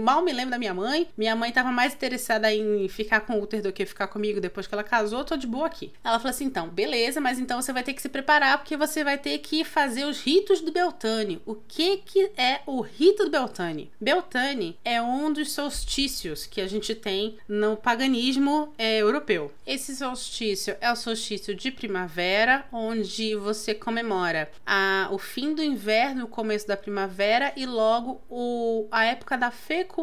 mal 0.09 0.23
me 0.23 0.33
lembro 0.33 0.53
da 0.53 0.59
minha 0.59 0.73
mãe. 0.73 1.07
Minha 1.19 1.37
mãe 1.37 1.53
tava 1.53 1.71
mais 1.71 1.93
interessada 1.93 2.51
em 2.51 2.89
ficar 2.89 3.21
com 3.21 3.35
o 3.35 3.43
Uther 3.43 3.61
do 3.61 3.71
que 3.71 3.85
ficar 3.85 4.07
comigo 4.07 4.41
depois 4.41 4.67
que 4.67 4.75
ela 4.75 4.83
casou. 4.83 5.23
Tô 5.23 5.37
de 5.37 5.47
boa 5.47 5.67
aqui. 5.67 5.93
Ela 6.03 6.19
fala 6.19 6.31
assim: 6.31 6.47
Então, 6.47 6.71
beleza, 6.71 7.21
mas 7.21 7.39
então 7.39 7.61
você 7.61 7.75
vai 7.75 7.83
ter 7.83 7.93
que 7.93 8.01
se 8.01 8.09
preparar 8.09 8.57
porque 8.57 8.75
você 8.75 9.05
vai 9.05 9.19
ter 9.19 9.37
que 9.37 9.65
fazer 9.65 10.07
os 10.07 10.19
ritos 10.23 10.63
do 10.63 10.73
Beltane. 10.73 11.43
O 11.45 11.55
que 11.55 11.99
que 11.99 12.31
é 12.39 12.61
o 12.65 12.81
rito 12.81 13.25
do 13.25 13.31
Beltane? 13.31 13.91
Beltane 14.01 14.79
é 14.83 15.03
um 15.03 15.31
dos 15.31 15.53
solstícios 15.53 16.47
que 16.47 16.63
a 16.63 16.67
gente 16.67 16.95
tem 16.95 17.37
no 17.47 17.77
paganismo 17.77 18.73
é, 18.79 19.03
europeu. 19.03 19.53
Esse 19.67 19.95
solstício 19.95 20.75
é 20.81 20.91
o 20.91 20.97
solstício 20.97 21.55
de 21.55 21.71
primavera, 21.71 22.65
onde 22.73 23.37
você 23.37 23.75
comemora 23.75 24.51
a, 24.65 25.09
o 25.11 25.19
fim 25.19 25.55
do 25.55 25.63
inverno, 25.63 26.25
o 26.25 26.29
começo 26.29 26.67
da 26.67 26.79
primavera 26.79 27.53
e 27.55 27.67
logo 27.67 28.23
o, 28.31 28.89
a 28.91 29.05
época 29.05 29.37
da 29.37 29.51
fecundação. 29.51 29.98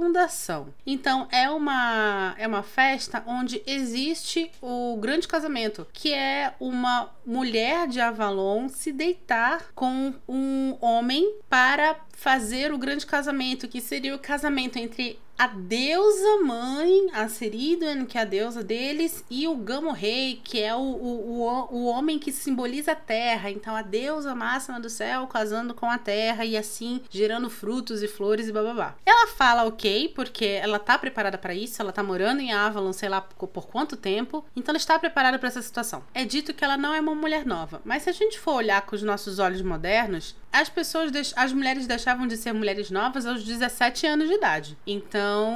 Então 0.86 1.28
é 1.32 1.50
uma, 1.50 2.36
é 2.38 2.46
uma 2.46 2.64
festa 2.64 3.24
onde 3.26 3.62
existe 3.66 4.52
o 4.62 4.98
grande 4.98 5.28
casamento, 5.28 5.88
que 5.94 6.14
é 6.14 6.54
uma 6.60 7.10
mulher 7.26 7.88
de 7.88 8.00
Avalon 8.02 8.68
se 8.68 8.92
deitar 8.92 9.72
com 9.74 10.14
um 10.28 10.78
homem 10.82 11.40
para 11.50 11.96
fazer 12.16 12.74
o 12.74 12.78
grande 12.78 13.06
casamento, 13.06 13.68
que 13.68 13.82
seria 13.82 14.16
o 14.16 14.20
casamento 14.20 14.78
entre 14.78 15.20
a 15.38 15.48
deusa 15.48 16.38
mãe, 16.46 17.10
a 17.12 17.28
Seriduen, 17.28 18.06
que 18.06 18.18
é 18.18 18.22
a 18.22 18.26
deusa 18.26 18.64
deles, 18.64 19.24
e 19.30 19.46
o 19.50 19.56
Gamo 19.58 19.92
Rei, 19.92 20.40
que 20.42 20.62
é 20.62 20.74
o, 20.74 20.80
o, 20.80 21.42
o, 21.42 21.76
o 21.76 21.86
homem 21.88 22.18
que 22.18 22.32
simboliza 22.32 22.94
a 22.94 22.96
terra. 22.96 23.52
Então, 23.52 23.76
a 23.76 23.82
deusa 23.82 24.34
máxima 24.34 24.80
do 24.80 24.90
céu 24.90 25.28
casando 25.28 25.74
com 25.74 25.90
a 25.90 25.98
terra 25.98 26.46
e 26.46 26.56
assim 26.56 27.02
gerando 27.10 27.50
frutos 27.50 28.02
e 28.02 28.08
flores 28.08 28.48
e 28.48 28.52
bababá. 28.54 28.96
Ela 29.06 29.28
fala 29.28 29.66
ok, 29.66 30.14
porque 30.16 30.46
ela 30.46 30.80
tá 30.80 30.98
preparada 30.98 31.38
para 31.38 31.54
isso, 31.54 31.82
ela 31.82 31.92
tá 31.92 32.02
morando 32.02 32.40
em 32.40 32.54
Avalon, 32.54 32.94
sei 32.94 33.10
lá 33.10 33.20
por, 33.20 33.50
por 33.50 33.68
quanto 33.68 33.98
tempo, 33.98 34.46
então 34.56 34.72
ela 34.72 34.78
está 34.78 34.98
preparada 34.98 35.38
para 35.38 35.50
essa 35.50 35.62
situação. 35.62 36.02
É 36.14 36.24
dito 36.24 36.54
que 36.54 36.64
ela 36.64 36.78
não 36.78 36.94
é 36.94 37.02
uma 37.02 37.14
mulher 37.14 37.46
nova, 37.46 37.82
mas 37.84 38.04
se 38.04 38.10
a 38.10 38.14
gente 38.14 38.40
for 38.40 38.54
olhar 38.54 38.82
com 38.84 38.96
os 38.96 39.04
nossos 39.04 39.38
olhos 39.38 39.62
modernos, 39.62 40.34
as 40.56 40.70
pessoas, 40.70 41.12
as 41.36 41.52
mulheres 41.52 41.86
deixavam 41.86 42.26
de 42.26 42.38
ser 42.38 42.54
mulheres 42.54 42.90
novas 42.90 43.26
aos 43.26 43.44
17 43.44 44.08
anos 44.08 44.30
de 44.30 44.36
idade. 44.36 44.78
Então, 44.88 45.54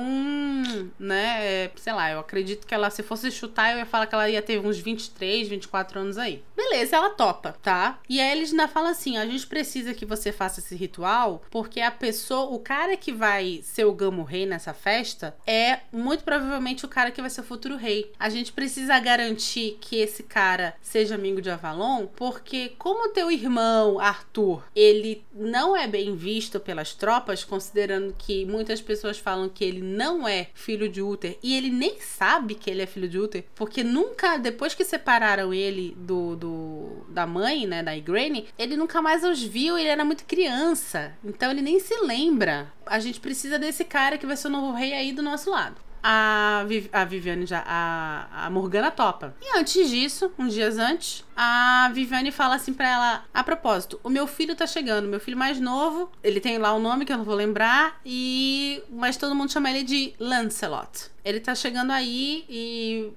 né, 0.99 1.69
sei 1.77 1.93
lá, 1.93 2.11
eu 2.11 2.19
acredito 2.19 2.67
que 2.67 2.73
ela, 2.73 2.89
se 2.89 3.01
fosse 3.01 3.31
chutar, 3.31 3.71
eu 3.71 3.77
ia 3.77 3.85
falar 3.85 4.07
que 4.07 4.15
ela 4.15 4.29
ia 4.29 4.41
ter 4.41 4.59
uns 4.59 4.77
23, 4.77 5.47
24 5.47 5.99
anos 6.01 6.17
aí. 6.17 6.43
Beleza, 6.55 6.97
ela 6.97 7.11
topa, 7.11 7.55
tá? 7.63 7.99
E 8.09 8.19
aí 8.19 8.31
eles 8.31 8.51
ainda 8.51 8.67
falam 8.67 8.91
assim: 8.91 9.17
a 9.17 9.25
gente 9.25 9.47
precisa 9.47 9.93
que 9.93 10.05
você 10.05 10.31
faça 10.33 10.59
esse 10.59 10.75
ritual, 10.75 11.41
porque 11.49 11.79
a 11.79 11.91
pessoa, 11.91 12.53
o 12.53 12.59
cara 12.59 12.97
que 12.97 13.13
vai 13.13 13.61
ser 13.63 13.85
o 13.85 13.93
Gamo 13.93 14.23
Rei 14.23 14.45
nessa 14.45 14.73
festa 14.73 15.35
é 15.47 15.79
muito 15.93 16.25
provavelmente 16.25 16.85
o 16.85 16.89
cara 16.89 17.11
que 17.11 17.21
vai 17.21 17.29
ser 17.29 17.41
o 17.41 17.45
futuro 17.45 17.77
rei. 17.77 18.11
A 18.19 18.29
gente 18.29 18.51
precisa 18.51 18.99
garantir 18.99 19.77
que 19.79 19.97
esse 19.97 20.23
cara 20.23 20.75
seja 20.81 21.15
amigo 21.15 21.41
de 21.41 21.49
Avalon, 21.49 22.05
porque 22.07 22.73
como 22.77 23.13
teu 23.13 23.31
irmão, 23.31 23.99
Arthur, 23.99 24.63
ele 24.75 24.88
ele 24.89 25.23
não 25.33 25.75
é 25.75 25.87
bem 25.87 26.15
visto 26.15 26.59
pelas 26.59 26.93
tropas, 26.93 27.43
considerando 27.43 28.15
que 28.17 28.45
muitas 28.45 28.81
pessoas 28.81 29.17
falam 29.17 29.49
que 29.49 29.63
ele 29.63 29.81
não 29.81 30.27
é 30.27 30.47
filho 30.53 30.89
de 30.89 31.01
Uther. 31.01 31.37
E 31.43 31.55
ele 31.55 31.69
nem 31.69 31.99
sabe 31.99 32.55
que 32.55 32.69
ele 32.69 32.81
é 32.81 32.85
filho 32.85 33.07
de 33.07 33.19
Uther, 33.19 33.45
porque 33.55 33.83
nunca, 33.83 34.37
depois 34.37 34.73
que 34.73 34.83
separaram 34.83 35.53
ele 35.53 35.95
do, 35.97 36.35
do 36.35 37.05
da 37.09 37.25
mãe, 37.25 37.65
né, 37.67 37.83
da 37.83 37.95
Igraine, 37.95 38.47
ele 38.57 38.75
nunca 38.75 39.01
mais 39.01 39.23
os 39.23 39.41
viu, 39.41 39.77
ele 39.77 39.89
era 39.89 40.05
muito 40.05 40.25
criança, 40.25 41.13
então 41.23 41.51
ele 41.51 41.61
nem 41.61 41.79
se 41.79 41.95
lembra. 42.01 42.71
A 42.85 42.99
gente 42.99 43.19
precisa 43.19 43.59
desse 43.59 43.83
cara 43.83 44.17
que 44.17 44.25
vai 44.25 44.35
ser 44.35 44.47
o 44.47 44.51
novo 44.51 44.73
rei 44.73 44.93
aí 44.93 45.11
do 45.11 45.21
nosso 45.21 45.49
lado 45.51 45.88
a, 46.03 46.63
Viv 46.67 46.89
a 46.91 47.03
Viviane 47.05 47.45
já. 47.45 47.63
A, 47.65 48.45
a 48.45 48.49
Morgana 48.49 48.91
topa. 48.91 49.35
E 49.41 49.57
antes 49.57 49.89
disso, 49.89 50.31
uns 50.37 50.53
dias 50.53 50.77
antes, 50.77 51.23
a 51.35 51.89
Viviane 51.93 52.31
fala 52.31 52.55
assim 52.55 52.73
pra 52.73 52.89
ela: 52.89 53.23
A 53.33 53.43
propósito, 53.43 53.99
o 54.03 54.09
meu 54.09 54.27
filho 54.27 54.55
tá 54.55 54.65
chegando, 54.65 55.07
meu 55.07 55.19
filho 55.19 55.37
mais 55.37 55.59
novo. 55.59 56.11
Ele 56.23 56.39
tem 56.39 56.57
lá 56.57 56.73
o 56.73 56.77
um 56.77 56.81
nome 56.81 57.05
que 57.05 57.13
eu 57.13 57.17
não 57.17 57.25
vou 57.25 57.35
lembrar. 57.35 57.99
E. 58.05 58.81
Mas 58.89 59.17
todo 59.17 59.35
mundo 59.35 59.51
chama 59.51 59.69
ele 59.69 59.83
de 59.83 60.13
Lancelot. 60.19 61.09
Ele 61.23 61.39
tá 61.39 61.53
chegando 61.55 61.91
aí 61.91 62.45
e 62.49 63.11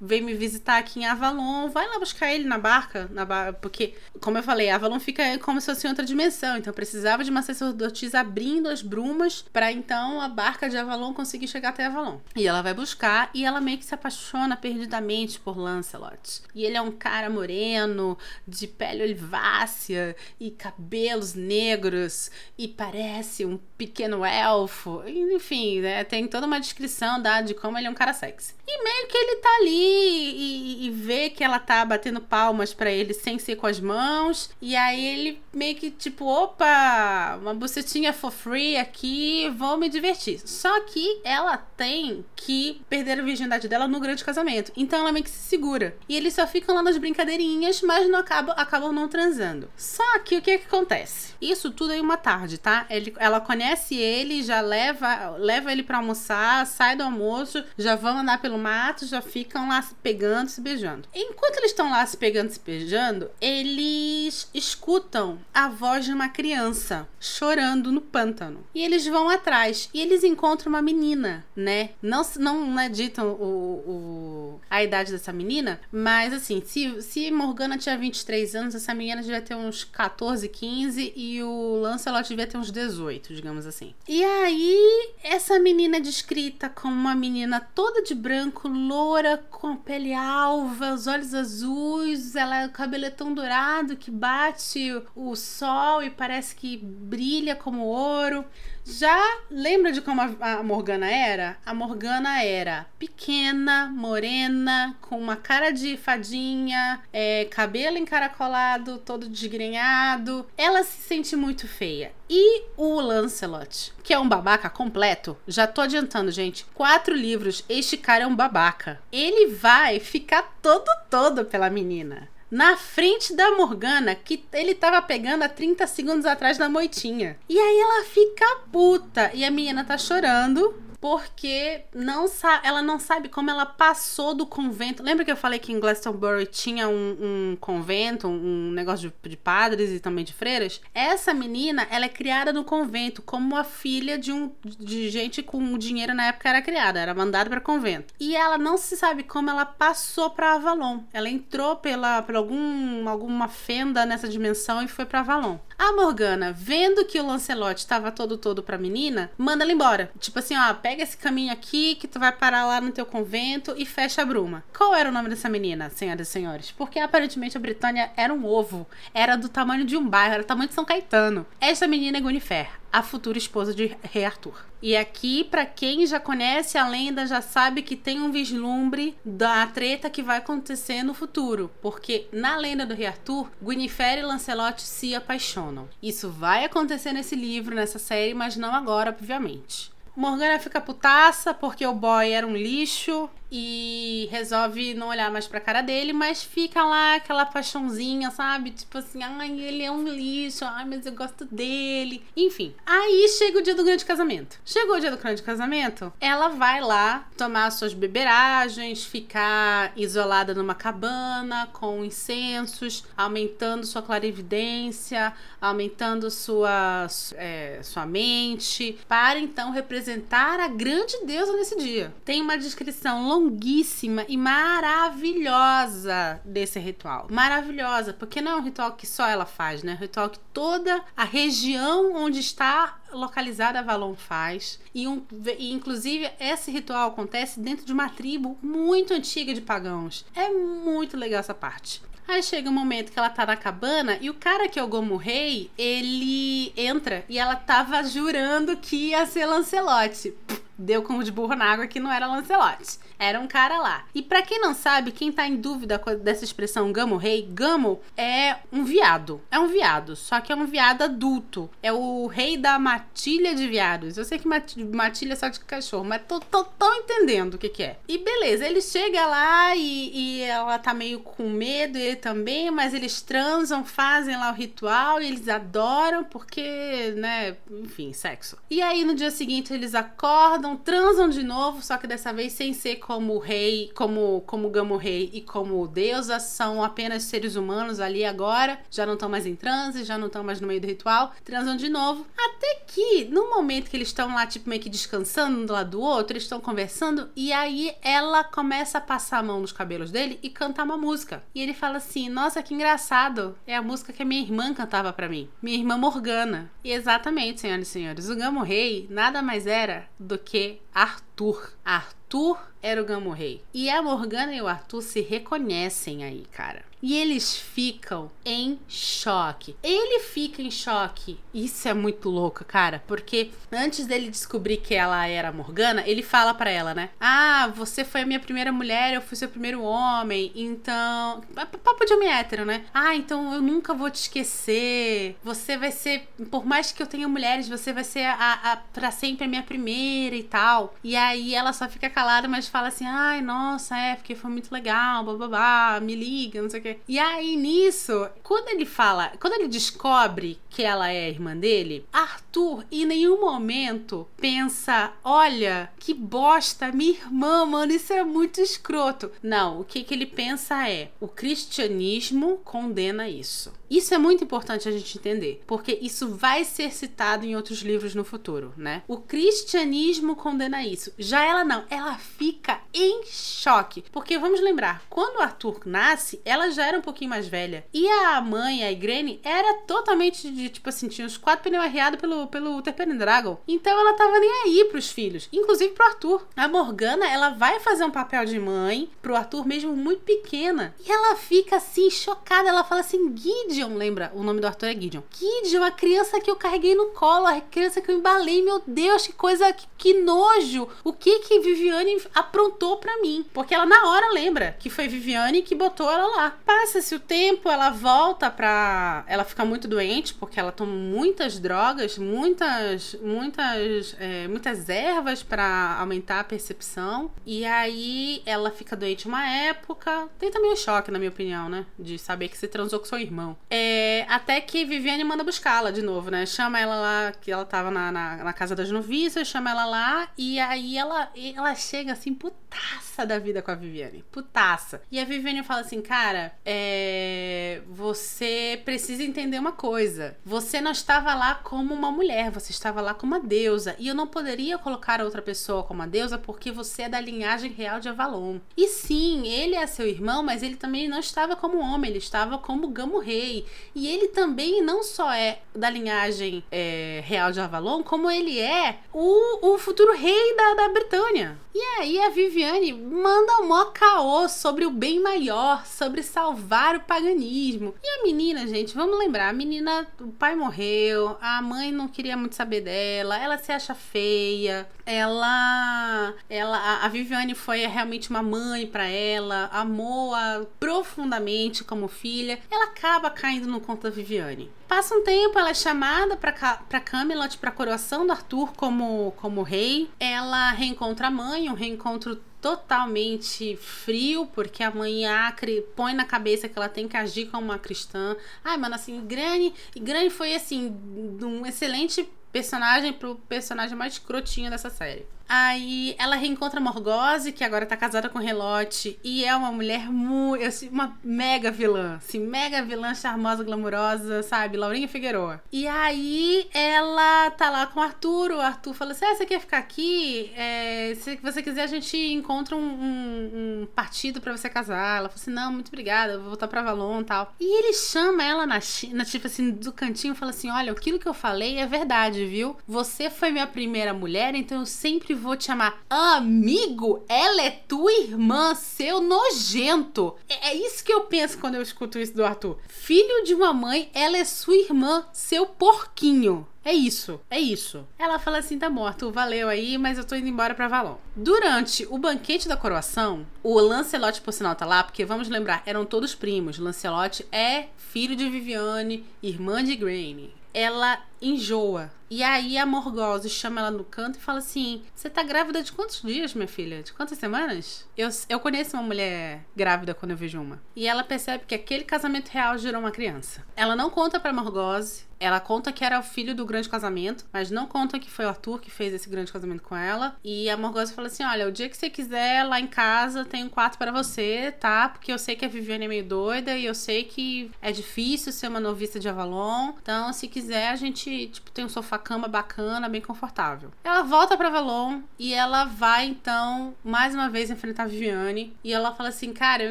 vem 0.00 0.22
me 0.22 0.34
visitar 0.34 0.78
aqui 0.78 1.00
em 1.00 1.06
Avalon. 1.06 1.68
Vai 1.68 1.88
lá 1.88 1.98
buscar 1.98 2.32
ele 2.32 2.44
na 2.44 2.58
barca, 2.58 3.08
na 3.10 3.24
bar... 3.24 3.54
porque, 3.54 3.94
como 4.20 4.38
eu 4.38 4.42
falei, 4.42 4.70
Avalon 4.70 5.00
fica 5.00 5.38
como 5.38 5.60
se 5.60 5.66
fosse 5.66 5.86
outra 5.86 6.04
dimensão. 6.04 6.56
Então 6.56 6.72
precisava 6.72 7.24
de 7.24 7.30
uma 7.30 7.42
sacerdotisa 7.42 8.20
abrindo 8.20 8.68
as 8.68 8.82
brumas 8.82 9.42
para 9.52 9.72
então 9.72 10.20
a 10.20 10.28
barca 10.28 10.68
de 10.68 10.76
Avalon 10.76 11.12
conseguir 11.12 11.48
chegar 11.48 11.70
até 11.70 11.86
Avalon. 11.86 12.18
E 12.34 12.46
ela 12.46 12.62
vai 12.62 12.74
buscar 12.74 13.30
e 13.34 13.44
ela 13.44 13.60
meio 13.60 13.78
que 13.78 13.84
se 13.84 13.94
apaixona 13.94 14.56
perdidamente 14.56 15.40
por 15.40 15.58
Lancelot. 15.58 16.42
E 16.54 16.64
ele 16.64 16.76
é 16.76 16.82
um 16.82 16.92
cara 16.92 17.28
moreno, 17.28 18.16
de 18.46 18.66
pele 18.66 19.02
olivácea 19.02 20.14
e 20.38 20.50
cabelos 20.50 21.34
negros 21.34 22.30
e 22.56 22.68
parece 22.68 23.44
um 23.44 23.58
pequeno 23.76 24.24
elfo. 24.24 25.02
Enfim, 25.06 25.80
né? 25.80 26.04
tem 26.04 26.26
toda 26.26 26.46
uma 26.46 26.60
descrição 26.60 27.20
da 27.20 27.40
de 27.46 27.54
como 27.54 27.78
ele 27.78 27.86
é 27.86 27.90
um 27.90 27.94
cara 27.94 28.12
sexy. 28.12 28.54
E 28.66 28.84
meio 28.84 29.06
que 29.06 29.16
ele 29.16 29.36
tá 29.36 29.56
ali 29.60 29.70
e, 29.70 30.86
e 30.86 30.90
vê 30.90 31.30
que 31.30 31.42
ela 31.42 31.58
tá 31.58 31.84
batendo 31.84 32.20
palmas 32.20 32.74
para 32.74 32.90
ele 32.90 33.14
sem 33.14 33.38
ser 33.38 33.56
com 33.56 33.66
as 33.66 33.80
mãos. 33.80 34.50
E 34.60 34.76
aí 34.76 35.04
ele 35.06 35.40
meio 35.52 35.76
que 35.76 35.90
tipo, 35.90 36.26
opa, 36.26 37.38
uma 37.40 37.54
bucetinha 37.54 38.12
for 38.12 38.30
free 38.30 38.76
aqui, 38.76 39.50
vou 39.56 39.76
me 39.76 39.88
divertir. 39.88 40.40
Só 40.44 40.80
que 40.80 41.20
ela 41.24 41.56
tem 41.56 42.24
que 42.34 42.80
perder 42.88 43.20
a 43.20 43.22
virgindade 43.22 43.68
dela 43.68 43.88
no 43.88 44.00
grande 44.00 44.24
casamento. 44.24 44.72
Então 44.76 45.00
ela 45.00 45.12
meio 45.12 45.24
que 45.24 45.30
se 45.30 45.48
segura. 45.48 45.96
E 46.08 46.16
eles 46.16 46.34
só 46.34 46.46
ficam 46.46 46.74
lá 46.74 46.82
nas 46.82 46.98
brincadeirinhas, 46.98 47.80
mas 47.82 48.08
não 48.08 48.18
acabam, 48.18 48.54
acabam 48.58 48.92
não 48.92 49.08
transando. 49.08 49.70
Só 49.76 50.18
que 50.18 50.36
o 50.36 50.42
que, 50.42 50.50
é 50.50 50.58
que 50.58 50.66
acontece? 50.66 51.34
Isso 51.40 51.70
tudo 51.70 51.92
em 51.92 52.00
uma 52.00 52.16
tarde, 52.16 52.58
tá? 52.58 52.86
Ele, 52.90 53.14
ela 53.18 53.40
conhece 53.40 53.94
ele, 53.94 54.42
já 54.42 54.60
leva, 54.60 55.36
leva 55.36 55.70
ele 55.70 55.82
para 55.82 55.98
almoçar, 55.98 56.66
sai 56.66 56.96
do 56.96 57.02
almoço, 57.02 57.35
já 57.76 57.96
vão 57.96 58.18
andar 58.18 58.40
pelo 58.40 58.58
mato, 58.58 59.06
já 59.06 59.20
ficam 59.20 59.68
lá 59.68 59.80
se 59.82 59.94
pegando, 59.94 60.48
se 60.48 60.60
beijando. 60.60 61.08
Enquanto 61.14 61.58
eles 61.58 61.70
estão 61.70 61.90
lá 61.90 62.04
se 62.06 62.16
pegando, 62.16 62.50
se 62.50 62.60
beijando, 62.60 63.30
eles 63.40 64.48
escutam 64.54 65.38
a 65.52 65.68
voz 65.68 66.04
de 66.04 66.12
uma 66.12 66.28
criança 66.28 67.08
chorando 67.20 67.90
no 67.90 68.00
pântano. 68.00 68.64
E 68.74 68.82
eles 68.82 69.06
vão 69.06 69.28
atrás 69.28 69.88
e 69.92 70.00
eles 70.00 70.22
encontram 70.24 70.70
uma 70.70 70.82
menina, 70.82 71.44
né? 71.54 71.90
Não, 72.00 72.22
não, 72.38 72.78
é 72.78 72.88
dito 72.88 73.22
o, 73.22 73.82
o, 73.86 74.60
a 74.70 74.82
idade 74.82 75.12
dessa 75.12 75.32
menina, 75.32 75.80
mas 75.90 76.32
assim, 76.32 76.62
se, 76.64 77.02
se 77.02 77.30
Morgana 77.30 77.78
tinha 77.78 77.96
23 77.96 78.54
anos, 78.54 78.74
essa 78.74 78.94
menina 78.94 79.22
devia 79.22 79.40
ter 79.40 79.54
uns 79.54 79.84
14, 79.84 80.48
15 80.48 81.12
e 81.16 81.42
o 81.42 81.78
Lancelot 81.80 82.28
devia 82.28 82.46
ter 82.46 82.58
uns 82.58 82.70
18, 82.70 83.34
digamos 83.34 83.66
assim. 83.66 83.94
E 84.08 84.22
aí, 84.24 85.14
essa 85.22 85.58
menina 85.58 85.96
é 85.96 86.00
descrita 86.00 86.68
como 86.68 86.94
uma 86.94 87.14
menina 87.14 87.25
toda 87.74 88.02
de 88.02 88.14
branco, 88.14 88.68
loura, 88.68 89.38
com 89.50 89.68
a 89.68 89.76
pele 89.76 90.12
alva, 90.14 90.94
os 90.94 91.06
olhos 91.06 91.34
azuis, 91.34 92.34
ela, 92.34 92.66
o 92.66 92.70
cabelo 92.70 93.04
é 93.04 93.10
tão 93.10 93.32
dourado 93.34 93.96
que 93.96 94.10
bate 94.10 94.92
o 95.14 95.34
sol 95.34 96.02
e 96.02 96.10
parece 96.10 96.54
que 96.54 96.76
brilha 96.76 97.54
como 97.54 97.84
ouro. 97.84 98.44
Já 98.88 99.40
lembra 99.50 99.90
de 99.90 100.00
como 100.00 100.20
a 100.22 100.62
Morgana 100.62 101.10
era? 101.10 101.58
A 101.66 101.74
Morgana 101.74 102.44
era 102.44 102.86
pequena, 103.00 103.88
morena, 103.88 104.96
com 105.00 105.18
uma 105.18 105.34
cara 105.34 105.72
de 105.72 105.96
fadinha, 105.96 107.02
é, 107.12 107.46
cabelo 107.46 107.98
encaracolado, 107.98 108.98
todo 108.98 109.28
desgrenhado. 109.28 110.46
Ela 110.56 110.84
se 110.84 111.02
sente 111.02 111.34
muito 111.34 111.66
feia. 111.66 112.12
E 112.30 112.62
o 112.76 113.00
Lancelot, 113.00 113.92
que 114.04 114.14
é 114.14 114.18
um 114.20 114.28
babaca 114.28 114.70
completo, 114.70 115.36
já 115.48 115.66
tô 115.66 115.80
adiantando, 115.80 116.30
gente. 116.30 116.64
Quatro 116.72 117.12
livros, 117.12 117.64
este 117.68 117.96
cara 117.96 118.22
é 118.22 118.26
um 118.26 118.36
babaca. 118.36 119.02
Ele 119.10 119.48
vai 119.48 119.98
ficar 119.98 120.56
todo 120.62 120.88
todo 121.10 121.44
pela 121.44 121.68
menina 121.68 122.28
na 122.50 122.76
frente 122.76 123.34
da 123.34 123.56
Morgana, 123.56 124.14
que 124.14 124.44
ele 124.52 124.74
tava 124.74 125.02
pegando 125.02 125.42
há 125.42 125.48
30 125.48 125.86
segundos 125.86 126.26
atrás 126.26 126.56
da 126.58 126.68
moitinha. 126.68 127.36
E 127.48 127.58
aí 127.58 127.80
ela 127.80 128.04
fica 128.04 128.60
puta. 128.70 129.30
E 129.34 129.44
a 129.44 129.50
menina 129.50 129.84
tá 129.84 129.98
chorando. 129.98 130.74
Porque 131.00 131.82
não 131.94 132.26
ela 132.62 132.82
não 132.82 132.98
sabe 132.98 133.28
como 133.28 133.50
ela 133.50 133.66
passou 133.66 134.34
do 134.34 134.46
convento. 134.46 135.02
Lembra 135.02 135.24
que 135.24 135.30
eu 135.30 135.36
falei 135.36 135.58
que 135.58 135.72
em 135.72 135.80
Glastonbury 135.80 136.46
tinha 136.46 136.88
um, 136.88 137.16
um 137.20 137.56
convento, 137.60 138.28
um 138.28 138.70
negócio 138.70 139.12
de, 139.22 139.30
de, 139.30 139.36
padres 139.36 139.90
e 139.90 140.00
também 140.00 140.24
de 140.24 140.32
freiras? 140.32 140.80
Essa 140.94 141.32
menina, 141.32 141.86
ela 141.90 142.04
é 142.04 142.08
criada 142.08 142.52
no 142.52 142.64
convento 142.64 143.22
como 143.22 143.56
a 143.56 143.64
filha 143.64 144.18
de 144.18 144.32
um 144.32 144.50
de 144.64 145.10
gente 145.10 145.42
com 145.42 145.76
dinheiro 145.78 146.14
na 146.14 146.26
época 146.26 146.48
era 146.48 146.62
criada, 146.62 147.00
era 147.00 147.14
mandada 147.14 147.48
para 147.50 147.60
convento. 147.60 148.14
E 148.18 148.36
ela 148.36 148.58
não 148.58 148.76
se 148.76 148.96
sabe 148.96 149.22
como 149.22 149.50
ela 149.50 149.64
passou 149.64 150.30
para 150.30 150.54
Avalon. 150.54 151.00
Ela 151.12 151.28
entrou 151.28 151.76
pela, 151.76 152.22
por 152.22 152.36
algum, 152.36 153.08
alguma 153.08 153.48
fenda 153.48 154.06
nessa 154.06 154.28
dimensão 154.28 154.82
e 154.82 154.88
foi 154.88 155.04
para 155.04 155.20
Avalon. 155.20 155.58
A 155.78 155.92
Morgana, 155.92 156.52
vendo 156.52 157.04
que 157.04 157.20
o 157.20 157.26
Lancelot 157.26 157.78
estava 157.78 158.10
todo 158.10 158.38
todo 158.38 158.62
pra 158.62 158.78
menina, 158.78 159.30
manda 159.36 159.62
ela 159.62 159.72
embora. 159.72 160.10
Tipo 160.18 160.38
assim, 160.38 160.56
ó, 160.56 160.72
pega 160.72 161.02
esse 161.02 161.18
caminho 161.18 161.52
aqui 161.52 161.96
que 161.96 162.08
tu 162.08 162.18
vai 162.18 162.32
parar 162.32 162.66
lá 162.66 162.80
no 162.80 162.92
teu 162.92 163.04
convento 163.04 163.74
e 163.76 163.84
fecha 163.84 164.22
a 164.22 164.26
bruma. 164.26 164.64
Qual 164.74 164.94
era 164.94 165.10
o 165.10 165.12
nome 165.12 165.28
dessa 165.28 165.50
menina, 165.50 165.90
senhoras 165.90 166.28
e 166.28 166.30
senhores? 166.30 166.70
Porque 166.72 166.98
aparentemente 166.98 167.58
a 167.58 167.60
Britânia 167.60 168.10
era 168.16 168.32
um 168.32 168.46
ovo. 168.46 168.86
Era 169.12 169.36
do 169.36 169.50
tamanho 169.50 169.84
de 169.84 169.98
um 169.98 170.08
bairro, 170.08 170.34
era 170.34 170.42
do 170.42 170.46
tamanho 170.46 170.68
de 170.68 170.74
São 170.74 170.84
Caetano. 170.84 171.46
Essa 171.60 171.86
menina 171.86 172.16
é 172.16 172.20
Guinevere 172.22 172.68
a 172.96 173.02
futura 173.02 173.36
esposa 173.36 173.74
de 173.74 173.94
Rei 174.02 174.24
Arthur. 174.24 174.64
E 174.86 174.96
aqui, 174.96 175.42
para 175.42 175.66
quem 175.66 176.06
já 176.06 176.20
conhece 176.20 176.78
a 176.78 176.86
lenda, 176.86 177.26
já 177.26 177.42
sabe 177.42 177.82
que 177.82 177.96
tem 177.96 178.20
um 178.20 178.30
vislumbre 178.30 179.16
da 179.24 179.66
treta 179.66 180.08
que 180.08 180.22
vai 180.22 180.38
acontecer 180.38 181.02
no 181.02 181.12
futuro, 181.12 181.68
porque 181.82 182.28
na 182.32 182.56
lenda 182.56 182.86
do 182.86 182.94
Rei 182.94 183.08
Arthur, 183.08 183.50
Guinevere 183.60 184.20
e 184.20 184.24
Lancelot 184.24 184.80
se 184.80 185.12
apaixonam. 185.12 185.88
Isso 186.00 186.30
vai 186.30 186.64
acontecer 186.64 187.12
nesse 187.12 187.34
livro, 187.34 187.74
nessa 187.74 187.98
série, 187.98 188.32
mas 188.32 188.56
não 188.56 188.72
agora, 188.72 189.10
obviamente. 189.10 189.90
Morgana 190.14 190.60
fica 190.60 190.80
putaça 190.80 191.52
porque 191.52 191.84
o 191.84 191.92
boy 191.92 192.30
era 192.30 192.46
um 192.46 192.56
lixo 192.56 193.28
e 193.50 194.28
resolve 194.30 194.94
não 194.94 195.08
olhar 195.08 195.30
mais 195.30 195.46
pra 195.46 195.60
cara 195.60 195.82
dele, 195.82 196.12
mas 196.12 196.42
fica 196.42 196.84
lá 196.84 197.16
aquela 197.16 197.46
paixãozinha, 197.46 198.30
sabe? 198.30 198.70
Tipo 198.70 198.98
assim, 198.98 199.22
ai, 199.22 199.60
ele 199.60 199.82
é 199.82 199.90
um 199.90 200.06
lixo, 200.08 200.64
ai, 200.64 200.84
mas 200.84 201.06
eu 201.06 201.12
gosto 201.12 201.44
dele. 201.44 202.22
Enfim, 202.36 202.74
aí 202.84 203.28
chega 203.38 203.58
o 203.58 203.62
dia 203.62 203.74
do 203.74 203.84
grande 203.84 204.04
casamento. 204.04 204.58
Chegou 204.64 204.96
o 204.96 205.00
dia 205.00 205.10
do 205.10 205.16
grande 205.16 205.42
casamento, 205.42 206.12
ela 206.20 206.48
vai 206.48 206.80
lá 206.80 207.28
tomar 207.36 207.70
suas 207.70 207.94
beberagens, 207.94 209.04
ficar 209.04 209.92
isolada 209.96 210.54
numa 210.54 210.74
cabana 210.74 211.68
com 211.72 212.04
incensos, 212.04 213.04
aumentando 213.16 213.86
sua 213.86 214.02
clarividência, 214.02 215.32
aumentando 215.60 216.30
sua, 216.30 217.06
é, 217.34 217.80
sua 217.82 218.06
mente, 218.06 218.98
para 219.08 219.38
então 219.38 219.70
representar 219.70 220.60
a 220.60 220.68
grande 220.68 221.16
deusa 221.24 221.52
nesse 221.52 221.76
dia. 221.76 222.14
Tem 222.24 222.40
uma 222.40 222.56
descrição 222.56 223.35
longuíssima 223.36 224.24
e 224.28 224.36
maravilhosa 224.36 226.40
desse 226.44 226.78
ritual. 226.78 227.26
Maravilhosa, 227.30 228.12
porque 228.12 228.40
não 228.40 228.52
é 228.52 228.56
um 228.56 228.62
ritual 228.62 228.92
que 228.92 229.06
só 229.06 229.28
ela 229.28 229.44
faz, 229.44 229.82
né? 229.82 229.92
É 229.92 229.94
um 229.94 229.98
ritual 229.98 230.30
que 230.30 230.38
toda 230.52 231.02
a 231.16 231.24
região 231.24 232.14
onde 232.14 232.40
está 232.40 232.98
localizada 233.12 233.78
Avalon 233.78 234.14
faz. 234.14 234.80
E, 234.94 235.06
um, 235.06 235.22
e 235.58 235.72
inclusive 235.72 236.30
esse 236.40 236.70
ritual 236.70 237.10
acontece 237.10 237.60
dentro 237.60 237.84
de 237.84 237.92
uma 237.92 238.08
tribo 238.08 238.58
muito 238.62 239.12
antiga 239.12 239.52
de 239.52 239.60
pagãos. 239.60 240.24
É 240.34 240.48
muito 240.48 241.16
legal 241.16 241.40
essa 241.40 241.54
parte. 241.54 242.02
Aí 242.28 242.42
chega 242.42 242.68
um 242.68 242.72
momento 242.72 243.12
que 243.12 243.18
ela 243.18 243.30
tá 243.30 243.46
na 243.46 243.56
cabana 243.56 244.18
e 244.20 244.28
o 244.28 244.34
cara 244.34 244.68
que 244.68 244.80
é 244.80 244.82
o 244.82 244.88
Gomu 244.88 245.16
Rei, 245.16 245.70
ele 245.78 246.72
entra 246.76 247.24
e 247.28 247.38
ela 247.38 247.54
tava 247.54 248.02
jurando 248.02 248.76
que 248.76 249.10
ia 249.10 249.24
ser 249.26 249.46
Lancelote. 249.46 250.34
Deu 250.78 251.02
como 251.02 251.24
de 251.24 251.32
burro 251.32 251.54
na 251.54 251.64
água 251.64 251.86
que 251.86 252.00
não 252.00 252.12
era 252.12 252.26
Lancelote. 252.26 252.98
Era 253.18 253.40
um 253.40 253.46
cara 253.46 253.78
lá. 253.78 254.04
E 254.14 254.22
para 254.22 254.42
quem 254.42 254.60
não 254.60 254.74
sabe, 254.74 255.12
quem 255.12 255.32
tá 255.32 255.46
em 255.46 255.56
dúvida 255.56 256.00
dessa 256.22 256.44
expressão 256.44 256.92
Gamo 256.92 257.16
Rei, 257.16 257.42
Gamo 257.50 258.00
é 258.16 258.56
um 258.72 258.84
viado. 258.84 259.40
É 259.50 259.58
um 259.58 259.68
viado, 259.68 260.14
só 260.14 260.40
que 260.40 260.52
é 260.52 260.56
um 260.56 260.66
viado 260.66 261.02
adulto. 261.02 261.70
É 261.82 261.92
o 261.92 262.26
rei 262.26 262.56
da 262.56 262.78
matilha 262.78 263.54
de 263.54 263.66
viados. 263.66 264.16
Eu 264.16 264.24
sei 264.24 264.38
que 264.38 264.48
matilha 264.48 265.32
é 265.32 265.36
só 265.36 265.48
de 265.48 265.60
cachorro, 265.60 266.04
mas 266.04 266.22
tô, 266.26 266.40
tô, 266.40 266.64
tô 266.64 266.94
entendendo 266.94 267.54
o 267.54 267.58
que 267.58 267.68
que 267.68 267.82
é. 267.82 267.98
E 268.08 268.18
beleza, 268.18 268.66
ele 268.66 268.80
chega 268.80 269.26
lá 269.26 269.74
e, 269.76 270.10
e 270.12 270.42
ela 270.42 270.78
tá 270.78 270.92
meio 270.92 271.20
com 271.20 271.48
medo, 271.48 271.98
ele 271.98 272.16
também, 272.16 272.70
mas 272.70 272.94
eles 272.94 273.20
transam, 273.20 273.84
fazem 273.84 274.36
lá 274.36 274.50
o 274.50 274.54
ritual 274.54 275.20
e 275.20 275.26
eles 275.26 275.48
adoram 275.48 276.24
porque, 276.24 277.14
né, 277.16 277.56
enfim, 277.70 278.12
sexo. 278.12 278.58
E 278.70 278.82
aí 278.82 279.04
no 279.04 279.14
dia 279.14 279.30
seguinte 279.30 279.72
eles 279.72 279.94
acordam, 279.94 280.65
transam 280.74 281.28
de 281.28 281.42
novo, 281.42 281.82
só 281.82 281.98
que 281.98 282.06
dessa 282.06 282.32
vez 282.32 282.54
sem 282.54 282.72
ser 282.72 282.96
como 282.96 283.38
rei, 283.38 283.92
como 283.94 284.42
como 284.46 284.70
Gamo 284.70 284.96
Rei 284.96 285.30
e 285.32 285.40
como 285.40 285.86
deusa 285.86 286.40
são 286.40 286.82
apenas 286.82 287.24
seres 287.24 287.56
humanos 287.56 288.00
ali 288.00 288.24
agora, 288.24 288.80
já 288.90 289.04
não 289.04 289.14
estão 289.14 289.28
mais 289.28 289.44
em 289.46 289.54
transe, 289.54 290.04
já 290.04 290.16
não 290.16 290.28
estão 290.28 290.42
mais 290.42 290.60
no 290.60 290.66
meio 290.66 290.80
do 290.80 290.86
ritual, 290.86 291.32
transam 291.44 291.76
de 291.76 291.88
novo. 291.88 292.26
Até 292.36 292.80
que 292.86 293.26
no 293.26 293.50
momento 293.50 293.90
que 293.90 293.96
eles 293.96 294.08
estão 294.08 294.34
lá 294.34 294.46
tipo 294.46 294.68
meio 294.68 294.80
que 294.80 294.88
descansando 294.88 295.60
um 295.60 295.66
do 295.66 295.72
lado 295.72 295.90
do 295.90 296.00
outro, 296.00 296.32
eles 296.32 296.44
estão 296.44 296.60
conversando 296.60 297.28
e 297.36 297.52
aí 297.52 297.94
ela 298.02 298.42
começa 298.42 298.98
a 298.98 299.00
passar 299.00 299.38
a 299.38 299.42
mão 299.42 299.60
nos 299.60 299.72
cabelos 299.72 300.10
dele 300.10 300.38
e 300.42 300.48
cantar 300.48 300.84
uma 300.84 300.96
música. 300.96 301.42
E 301.54 301.62
ele 301.62 301.74
fala 301.74 301.98
assim: 301.98 302.28
"Nossa, 302.28 302.62
que 302.62 302.72
engraçado. 302.74 303.56
É 303.66 303.76
a 303.76 303.82
música 303.82 304.12
que 304.12 304.22
a 304.22 304.26
minha 304.26 304.40
irmã 304.40 304.72
cantava 304.72 305.12
para 305.12 305.28
mim. 305.28 305.48
Minha 305.60 305.76
irmã 305.76 305.98
Morgana". 305.98 306.70
E 306.82 306.92
exatamente, 306.92 307.60
senhoras 307.60 307.88
e 307.88 307.90
senhores, 307.90 308.28
o 308.28 308.36
Gamo 308.36 308.62
Rei 308.62 309.06
nada 309.10 309.42
mais 309.42 309.66
era 309.66 310.08
do 310.18 310.38
que 310.38 310.55
que 310.56 310.85
Arthur. 310.96 311.74
Arthur 311.84 312.58
era 312.82 313.02
o 313.02 313.04
Gamo 313.04 313.30
Rei. 313.30 313.62
E 313.74 313.90
a 313.90 314.00
Morgana 314.00 314.54
e 314.54 314.62
o 314.62 314.66
Arthur 314.66 315.02
se 315.02 315.20
reconhecem 315.20 316.24
aí, 316.24 316.46
cara. 316.50 316.86
E 317.02 317.14
eles 317.14 317.56
ficam 317.56 318.30
em 318.44 318.78
choque. 318.88 319.76
Ele 319.82 320.20
fica 320.20 320.62
em 320.62 320.70
choque. 320.70 321.38
Isso 321.52 321.86
é 321.88 321.94
muito 321.94 322.30
louco, 322.30 322.64
cara, 322.64 323.02
porque 323.06 323.50
antes 323.70 324.06
dele 324.06 324.30
descobrir 324.30 324.78
que 324.78 324.94
ela 324.94 325.26
era 325.26 325.52
Morgana, 325.52 326.02
ele 326.06 326.22
fala 326.22 326.54
para 326.54 326.70
ela, 326.70 326.94
né? 326.94 327.10
Ah, 327.20 327.70
você 327.74 328.04
foi 328.04 328.22
a 328.22 328.26
minha 328.26 328.40
primeira 328.40 328.72
mulher, 328.72 329.14
eu 329.14 329.20
fui 329.20 329.36
seu 329.36 329.48
primeiro 329.48 329.82
homem, 329.82 330.50
então. 330.54 331.42
Papo 331.84 332.04
de 332.04 332.14
homem 332.14 332.30
hétero, 332.30 332.64
né? 332.64 332.86
Ah, 332.94 333.14
então 333.14 333.52
eu 333.54 333.60
nunca 333.60 333.92
vou 333.92 334.10
te 334.10 334.16
esquecer. 334.16 335.36
Você 335.44 335.76
vai 335.76 335.92
ser, 335.92 336.28
por 336.50 336.64
mais 336.64 336.92
que 336.92 337.02
eu 337.02 337.06
tenha 337.06 337.28
mulheres, 337.28 337.68
você 337.68 337.92
vai 337.92 338.04
ser 338.04 338.24
a, 338.24 338.72
a 338.72 338.76
para 338.76 339.10
sempre 339.10 339.44
a 339.44 339.48
minha 339.48 339.62
primeira 339.62 340.34
e 340.34 340.42
tal. 340.42 340.85
E 341.02 341.16
aí 341.16 341.54
ela 341.54 341.72
só 341.72 341.88
fica 341.88 342.08
calada, 342.10 342.48
mas 342.48 342.68
fala 342.68 342.88
assim: 342.88 343.06
ai, 343.06 343.40
nossa, 343.40 343.96
é, 343.96 344.16
porque 344.16 344.34
foi 344.34 344.50
muito 344.50 344.72
legal, 344.72 345.24
babá, 345.24 346.00
me 346.00 346.14
liga, 346.14 346.62
não 346.62 346.70
sei 346.70 346.80
o 346.80 346.82
quê. 346.82 346.98
E 347.08 347.18
aí, 347.18 347.56
nisso, 347.56 348.28
quando 348.42 348.68
ele 348.68 348.84
fala, 348.84 349.32
quando 349.40 349.54
ele 349.54 349.68
descobre 349.68 350.58
que 350.70 350.82
ela 350.82 351.10
é 351.10 351.26
a 351.26 351.28
irmã 351.28 351.56
dele, 351.56 352.06
Arthur 352.12 352.84
em 352.90 353.04
nenhum 353.04 353.40
momento 353.40 354.26
pensa: 354.36 355.12
olha, 355.24 355.90
que 355.98 356.12
bosta, 356.14 356.92
minha 356.92 357.12
irmã, 357.12 357.64
mano, 357.66 357.92
isso 357.92 358.12
é 358.12 358.24
muito 358.24 358.60
escroto. 358.60 359.30
Não, 359.42 359.80
o 359.80 359.84
que, 359.84 360.02
que 360.02 360.14
ele 360.14 360.26
pensa 360.26 360.88
é: 360.88 361.10
o 361.20 361.28
cristianismo 361.28 362.58
condena 362.64 363.28
isso. 363.28 363.72
Isso 363.90 364.14
é 364.14 364.18
muito 364.18 364.44
importante 364.44 364.88
a 364.88 364.92
gente 364.92 365.18
entender, 365.18 365.62
porque 365.66 365.98
isso 366.00 366.28
vai 366.34 366.64
ser 366.64 366.92
citado 366.92 367.44
em 367.44 367.56
outros 367.56 367.80
livros 367.80 368.14
no 368.14 368.24
futuro, 368.24 368.72
né? 368.76 369.02
O 369.06 369.18
cristianismo 369.18 370.36
condena 370.36 370.84
isso. 370.84 371.12
Já 371.18 371.44
ela 371.44 371.64
não, 371.64 371.84
ela 371.88 372.16
fica 372.16 372.80
em 372.92 373.22
choque, 373.26 374.04
porque 374.12 374.38
vamos 374.38 374.60
lembrar, 374.60 375.02
quando 375.08 375.40
Arthur 375.42 375.80
nasce, 375.86 376.40
ela 376.44 376.70
já 376.70 376.86
era 376.86 376.98
um 376.98 377.02
pouquinho 377.02 377.30
mais 377.30 377.46
velha 377.46 377.86
e 377.92 378.08
a 378.08 378.40
mãe, 378.40 378.84
a 378.84 378.90
Igrene, 378.90 379.40
era 379.42 379.78
totalmente 379.86 380.50
de 380.50 380.68
tipo 380.68 380.88
assim, 380.88 381.08
tinha 381.08 381.26
uns 381.26 381.36
quatro 381.36 381.64
pneus 381.64 381.84
arriados 381.84 382.20
pelo 382.20 382.46
pelo 382.48 382.76
Uther 382.76 382.94
Pendragon. 382.94 383.58
Então 383.66 383.98
ela 383.98 384.16
tava 384.16 384.38
nem 384.38 384.50
aí 384.64 384.84
pros 384.90 385.10
filhos, 385.10 385.48
inclusive 385.52 385.92
pro 385.92 386.06
Arthur. 386.06 386.46
A 386.56 386.68
Morgana, 386.68 387.28
ela 387.28 387.50
vai 387.50 387.80
fazer 387.80 388.04
um 388.04 388.10
papel 388.10 388.44
de 388.44 388.58
mãe 388.58 389.10
pro 389.22 389.36
Arthur 389.36 389.66
mesmo 389.66 389.94
muito 389.96 390.22
pequena 390.22 390.94
e 391.04 391.10
ela 391.10 391.36
fica 391.36 391.76
assim 391.76 392.10
chocada, 392.10 392.68
ela 392.68 392.84
fala 392.84 393.00
assim: 393.00 393.30
"Guide 393.30 393.75
Gideon, 393.76 393.94
lembra? 393.94 394.32
O 394.34 394.42
nome 394.42 394.58
do 394.58 394.66
Arthur 394.66 394.86
é 394.86 394.94
Gideon. 394.94 395.20
Gideon, 395.30 395.82
a 395.84 395.90
criança 395.90 396.40
que 396.40 396.50
eu 396.50 396.56
carreguei 396.56 396.94
no 396.94 397.08
colo, 397.08 397.46
a 397.46 397.60
criança 397.60 398.00
que 398.00 398.10
eu 398.10 398.16
embalei, 398.16 398.62
meu 398.62 398.82
Deus, 398.86 399.26
que 399.26 399.34
coisa, 399.34 399.70
que, 399.70 399.86
que 399.98 400.14
nojo. 400.14 400.88
O 401.04 401.12
que 401.12 401.40
que 401.40 401.60
Viviane 401.60 402.22
aprontou 402.34 402.96
para 402.96 403.20
mim? 403.20 403.44
Porque 403.52 403.74
ela 403.74 403.84
na 403.84 404.08
hora 404.08 404.32
lembra 404.32 404.74
que 404.78 404.88
foi 404.88 405.08
Viviane 405.08 405.60
que 405.60 405.74
botou 405.74 406.10
ela 406.10 406.26
lá. 406.36 406.58
Passa-se 406.64 407.14
o 407.14 407.20
tempo, 407.20 407.68
ela 407.68 407.90
volta 407.90 408.50
pra. 408.50 409.24
Ela 409.26 409.44
fica 409.44 409.62
muito 409.62 409.86
doente, 409.86 410.32
porque 410.32 410.58
ela 410.58 410.72
toma 410.72 410.92
muitas 410.92 411.58
drogas, 411.58 412.16
muitas, 412.16 413.14
muitas, 413.20 414.16
é, 414.18 414.48
muitas 414.48 414.88
ervas 414.88 415.42
para 415.42 415.98
aumentar 416.00 416.40
a 416.40 416.44
percepção. 416.44 417.30
E 417.44 417.66
aí 417.66 418.42
ela 418.46 418.70
fica 418.70 418.96
doente 418.96 419.28
uma 419.28 419.46
época. 419.46 420.30
Tem 420.38 420.50
também 420.50 420.72
o 420.72 420.76
choque, 420.76 421.10
na 421.10 421.18
minha 421.18 421.30
opinião, 421.30 421.68
né? 421.68 421.84
De 421.98 422.18
saber 422.18 422.48
que 422.48 422.56
se 422.56 422.66
transou 422.66 422.98
com 422.98 423.04
seu 423.04 423.18
irmão. 423.18 423.54
É, 423.70 424.24
até 424.28 424.60
que 424.60 424.84
Viviane 424.84 425.24
manda 425.24 425.42
buscá-la 425.42 425.90
de 425.90 426.02
novo, 426.02 426.30
né? 426.30 426.46
Chama 426.46 426.78
ela 426.78 426.96
lá, 426.96 427.32
que 427.32 427.50
ela 427.50 427.64
tava 427.64 427.90
na, 427.90 428.12
na, 428.12 428.36
na, 428.44 428.52
casa 428.52 428.74
das 428.74 428.90
noviças, 428.90 429.48
chama 429.48 429.70
ela 429.70 429.84
lá, 429.84 430.28
e 430.38 430.60
aí 430.60 430.96
ela, 430.96 431.30
ela 431.34 431.74
chega 431.74 432.12
assim, 432.12 432.32
putaça 432.32 433.26
da 433.26 433.38
vida 433.38 433.62
com 433.62 433.70
a 433.70 433.74
Viviane. 433.74 434.24
Putaça. 434.30 435.02
E 435.10 435.18
a 435.18 435.24
Viviane 435.24 435.62
fala 435.62 435.80
assim, 435.80 436.00
cara, 436.00 436.52
é, 436.64 437.82
você 437.88 438.80
precisa 438.84 439.22
entender 439.22 439.58
uma 439.58 439.72
coisa. 439.72 440.36
Você 440.44 440.80
não 440.80 440.92
estava 440.92 441.34
lá 441.34 441.56
como 441.56 441.92
uma 441.92 442.10
mulher, 442.10 442.50
você 442.50 442.70
estava 442.70 443.00
lá 443.00 443.14
como 443.14 443.34
uma 443.34 443.40
deusa. 443.40 443.96
E 443.98 444.06
eu 444.06 444.14
não 444.14 444.26
poderia 444.26 444.78
colocar 444.78 445.20
outra 445.20 445.42
pessoa 445.42 445.82
como 445.82 446.00
uma 446.00 446.08
deusa 446.08 446.38
porque 446.38 446.70
você 446.70 447.02
é 447.02 447.08
da 447.08 447.20
linhagem 447.20 447.72
real 447.72 447.98
de 447.98 448.08
Avalon. 448.08 448.58
E 448.76 448.88
sim, 448.88 449.46
ele 449.48 449.74
é 449.74 449.86
seu 449.86 450.06
irmão, 450.06 450.42
mas 450.42 450.62
ele 450.62 450.76
também 450.76 451.08
não 451.08 451.18
estava 451.18 451.56
como 451.56 451.78
homem, 451.78 452.10
ele 452.10 452.18
estava 452.18 452.58
como 452.58 452.88
Gamo 452.88 453.18
Rei. 453.18 453.55
E 453.94 454.08
ele 454.08 454.28
também 454.28 454.82
não 454.82 455.02
só 455.02 455.32
é 455.32 455.60
da 455.74 455.88
linhagem 455.88 456.64
é, 456.70 457.22
real 457.24 457.52
de 457.52 457.60
Avalon, 457.60 458.02
como 458.02 458.30
ele 458.30 458.58
é 458.58 458.98
o, 459.12 459.74
o 459.74 459.78
futuro 459.78 460.14
rei 460.14 460.56
da, 460.56 460.74
da 460.74 460.88
Britânia. 460.88 461.58
E 461.74 461.78
aí 461.98 462.18
a 462.20 462.30
Viviane 462.30 462.90
manda 462.92 463.60
um 463.60 463.68
mó 463.68 463.84
caô 463.86 464.48
sobre 464.48 464.86
o 464.86 464.90
bem 464.90 465.20
maior, 465.20 465.84
sobre 465.84 466.22
salvar 466.22 466.96
o 466.96 467.00
paganismo. 467.00 467.94
E 468.02 468.08
a 468.08 468.22
menina, 468.22 468.66
gente, 468.66 468.94
vamos 468.94 469.18
lembrar, 469.18 469.50
a 469.50 469.52
menina, 469.52 470.06
o 470.18 470.28
pai 470.28 470.56
morreu, 470.56 471.36
a 471.38 471.60
mãe 471.60 471.92
não 471.92 472.08
queria 472.08 472.36
muito 472.36 472.54
saber 472.54 472.80
dela, 472.80 473.38
ela 473.38 473.58
se 473.58 473.72
acha 473.72 473.94
feia, 473.94 474.88
ela 475.04 476.34
ela 476.48 477.04
a 477.04 477.08
Viviane 477.08 477.54
foi 477.54 477.86
realmente 477.86 478.30
uma 478.30 478.42
mãe 478.42 478.86
para 478.86 479.06
ela, 479.06 479.68
amou-a 479.72 480.64
profundamente 480.80 481.84
como 481.84 482.08
filha. 482.08 482.58
Ela 482.70 482.84
acaba 482.86 483.28
caindo 483.28 483.45
no 483.54 483.80
conto 483.80 484.02
da 484.02 484.10
Viviane. 484.10 484.70
Passa 484.88 485.14
um 485.14 485.22
tempo, 485.22 485.58
ela 485.58 485.70
é 485.70 485.74
chamada 485.74 486.36
para 486.36 487.00
Camelot 487.00 487.58
para 487.58 487.70
coroação 487.70 488.26
do 488.26 488.32
Arthur 488.32 488.72
como 488.74 489.32
como 489.36 489.62
rei. 489.62 490.10
Ela 490.18 490.72
reencontra 490.72 491.28
a 491.28 491.30
mãe, 491.30 491.68
um 491.68 491.74
reencontro 491.74 492.36
totalmente 492.60 493.76
frio, 493.76 494.46
porque 494.46 494.82
a 494.82 494.90
mãe 494.90 495.24
Acre 495.26 495.82
põe 495.94 496.12
na 496.12 496.24
cabeça 496.24 496.68
que 496.68 496.76
ela 496.76 496.88
tem 496.88 497.06
que 497.06 497.16
agir 497.16 497.46
como 497.46 497.66
uma 497.66 497.78
cristã. 497.78 498.36
Ai, 498.64 498.76
mano, 498.76 498.94
assim, 498.94 499.24
Grani, 499.24 499.72
Grani 499.94 500.30
foi 500.30 500.54
assim 500.54 500.96
um 501.42 501.64
excelente 501.64 502.28
personagem 502.50 503.12
pro 503.12 503.36
personagem 503.48 503.96
mais 503.96 504.14
escrotinho 504.14 504.70
dessa 504.70 504.90
série. 504.90 505.26
Aí 505.48 506.14
ela 506.18 506.36
reencontra 506.36 506.80
Morgause, 506.80 507.52
que 507.52 507.62
agora 507.62 507.86
tá 507.86 507.96
casada 507.96 508.28
com 508.28 508.38
Relote, 508.38 509.18
e 509.22 509.44
é 509.44 509.54
uma 509.54 509.70
mulher 509.70 510.10
muito. 510.10 510.56
Uma 510.90 511.16
mega 511.22 511.70
vilã. 511.70 512.16
Assim, 512.16 512.40
mega 512.40 512.82
vilã, 512.82 513.14
charmosa, 513.14 513.62
glamurosa, 513.62 514.42
sabe? 514.42 514.76
Laurinha 514.76 515.08
Figueroa. 515.08 515.62
E 515.72 515.86
aí 515.86 516.68
ela 516.74 517.50
tá 517.50 517.70
lá 517.70 517.86
com 517.86 518.00
o 518.00 518.02
Arthur. 518.02 518.52
O 518.52 518.60
Arthur 518.60 518.94
fala 518.94 519.12
assim: 519.12 519.24
ah, 519.24 519.34
você 519.34 519.46
quer 519.46 519.60
ficar 519.60 519.78
aqui? 519.78 520.50
É, 520.56 521.14
se 521.20 521.36
você 521.36 521.62
quiser, 521.62 521.82
a 521.82 521.86
gente 521.86 522.16
encontra 522.16 522.74
um, 522.74 522.80
um, 522.80 523.82
um 523.82 523.88
partido 523.94 524.40
para 524.40 524.56
você 524.56 524.68
casar. 524.68 525.18
Ela 525.18 525.28
fala 525.28 525.40
assim: 525.40 525.50
não, 525.50 525.72
muito 525.72 525.88
obrigada, 525.88 526.34
eu 526.34 526.40
vou 526.40 526.48
voltar 526.48 526.68
pra 526.68 526.82
Valon 526.82 527.20
e 527.20 527.24
tal. 527.24 527.54
E 527.60 527.78
ele 527.78 527.92
chama 527.92 528.42
ela 528.42 528.66
na, 528.66 528.80
na 529.12 529.24
tipo 529.24 529.46
assim, 529.46 529.70
do 529.70 529.92
cantinho 529.92 530.32
e 530.32 530.36
fala 530.36 530.50
assim: 530.50 530.70
olha, 530.70 530.92
aquilo 530.92 531.18
que 531.18 531.28
eu 531.28 531.34
falei 531.34 531.78
é 531.78 531.86
verdade, 531.86 532.44
viu? 532.46 532.76
Você 532.86 533.30
foi 533.30 533.50
minha 533.50 533.66
primeira 533.66 534.12
mulher, 534.12 534.54
então 534.54 534.80
eu 534.80 534.86
sempre 534.86 535.35
vou 535.36 535.56
te 535.56 535.64
chamar 535.64 536.02
amigo, 536.08 537.24
ela 537.28 537.62
é 537.62 537.70
tua 537.70 538.12
irmã, 538.12 538.74
seu 538.74 539.20
nojento. 539.20 540.34
É, 540.48 540.70
é 540.70 540.74
isso 540.74 541.04
que 541.04 541.12
eu 541.12 541.22
penso 541.22 541.58
quando 541.58 541.74
eu 541.74 541.82
escuto 541.82 542.18
isso 542.18 542.34
do 542.34 542.44
Arthur. 542.44 542.78
Filho 542.88 543.44
de 543.44 543.54
uma 543.54 543.72
mãe, 543.72 544.10
ela 544.12 544.36
é 544.36 544.44
sua 544.44 544.76
irmã, 544.76 545.24
seu 545.32 545.66
porquinho. 545.66 546.66
É 546.86 546.92
isso, 546.92 547.40
é 547.50 547.58
isso. 547.58 548.06
Ela 548.16 548.38
fala 548.38 548.58
assim: 548.58 548.78
tá 548.78 548.86
Arthur, 548.86 549.32
valeu 549.32 549.68
aí, 549.68 549.98
mas 549.98 550.18
eu 550.18 550.24
tô 550.24 550.36
indo 550.36 550.46
embora 550.46 550.72
pra 550.72 550.86
Valon. 550.86 551.16
Durante 551.34 552.06
o 552.08 552.16
banquete 552.16 552.68
da 552.68 552.76
coroação, 552.76 553.44
o 553.60 553.80
Lancelot, 553.80 554.40
por 554.40 554.52
sinal, 554.52 554.76
tá 554.76 554.86
lá, 554.86 555.02
porque 555.02 555.24
vamos 555.24 555.48
lembrar, 555.48 555.82
eram 555.84 556.04
todos 556.04 556.32
primos. 556.32 556.78
Lancelot 556.78 557.44
é 557.50 557.88
filho 557.96 558.36
de 558.36 558.48
Viviane, 558.48 559.26
irmã 559.42 559.82
de 559.82 559.96
Graine. 559.96 560.54
Ela 560.72 561.20
enjoa 561.40 562.10
e 562.28 562.42
aí 562.42 562.76
a 562.76 562.84
Morgose 562.84 563.48
chama 563.48 563.80
ela 563.80 563.90
no 563.90 564.02
canto 564.02 564.36
e 564.36 564.42
fala 564.42 564.58
assim: 564.58 565.02
Você 565.14 565.30
tá 565.30 565.44
grávida 565.44 565.82
de 565.82 565.92
quantos 565.92 566.22
dias, 566.22 566.54
minha 566.54 566.66
filha? 566.66 567.02
De 567.02 567.12
quantas 567.12 567.38
semanas? 567.38 568.04
Eu, 568.16 568.28
eu 568.48 568.58
conheço 568.58 568.96
uma 568.96 569.02
mulher 569.02 569.64
grávida 569.76 570.12
quando 570.12 570.32
eu 570.32 570.36
vejo 570.36 570.60
uma. 570.60 570.82
E 570.96 571.06
ela 571.06 571.22
percebe 571.22 571.64
que 571.66 571.74
aquele 571.74 572.02
casamento 572.02 572.48
real 572.48 572.76
gerou 572.78 573.00
uma 573.00 573.12
criança. 573.12 573.64
Ela 573.76 573.94
não 573.94 574.10
conta 574.10 574.40
pra 574.40 574.52
Morgose. 574.52 575.24
Ela 575.38 575.60
conta 575.60 575.92
que 575.92 576.02
era 576.02 576.18
o 576.18 576.22
filho 576.22 576.54
do 576.54 576.64
grande 576.64 576.88
casamento, 576.88 577.44
mas 577.52 577.70
não 577.70 577.86
conta 577.86 578.18
que 578.18 578.30
foi 578.30 578.46
o 578.46 578.48
Arthur 578.48 578.80
que 578.80 578.90
fez 578.90 579.12
esse 579.12 579.28
grande 579.28 579.52
casamento 579.52 579.82
com 579.82 579.94
ela. 579.94 580.34
E 580.42 580.70
a 580.70 580.78
Morgose 580.78 581.12
fala 581.12 581.28
assim: 581.28 581.44
Olha, 581.44 581.68
o 581.68 581.72
dia 581.72 581.90
que 581.90 581.96
você 581.96 582.08
quiser, 582.08 582.64
lá 582.64 582.80
em 582.80 582.86
casa 582.86 583.44
tem 583.44 583.62
um 583.62 583.68
quarto 583.68 583.98
para 583.98 584.10
você, 584.10 584.72
tá? 584.72 585.10
Porque 585.10 585.30
eu 585.30 585.38
sei 585.38 585.54
que 585.54 585.64
a 585.64 585.68
Viviane 585.68 586.06
é 586.06 586.08
meio 586.08 586.24
doida 586.24 586.76
e 586.76 586.86
eu 586.86 586.94
sei 586.94 587.24
que 587.24 587.70
é 587.82 587.92
difícil 587.92 588.50
ser 588.50 588.68
uma 588.68 588.80
noviça 588.80 589.20
de 589.20 589.28
Avalon. 589.28 589.92
Então, 590.00 590.32
se 590.32 590.48
quiser, 590.48 590.88
a 590.88 590.96
gente, 590.96 591.25
tipo, 591.26 591.70
tem 591.70 591.84
um 591.84 591.88
sofá 591.88 592.18
cama 592.18 592.48
bacana, 592.48 593.08
bem 593.08 593.20
confortável. 593.20 593.90
Ela 594.04 594.22
volta 594.22 594.56
para 594.56 594.70
Valon 594.70 595.22
e 595.38 595.52
ela 595.52 595.84
vai 595.84 596.26
então 596.26 596.94
mais 597.04 597.34
uma 597.34 597.48
vez 597.48 597.70
enfrentar 597.70 598.04
a 598.04 598.06
Viviane 598.06 598.74
e 598.82 598.92
ela 598.92 599.14
fala 599.14 599.30
assim: 599.30 599.52
"Cara, 599.52 599.82
eu 599.82 599.90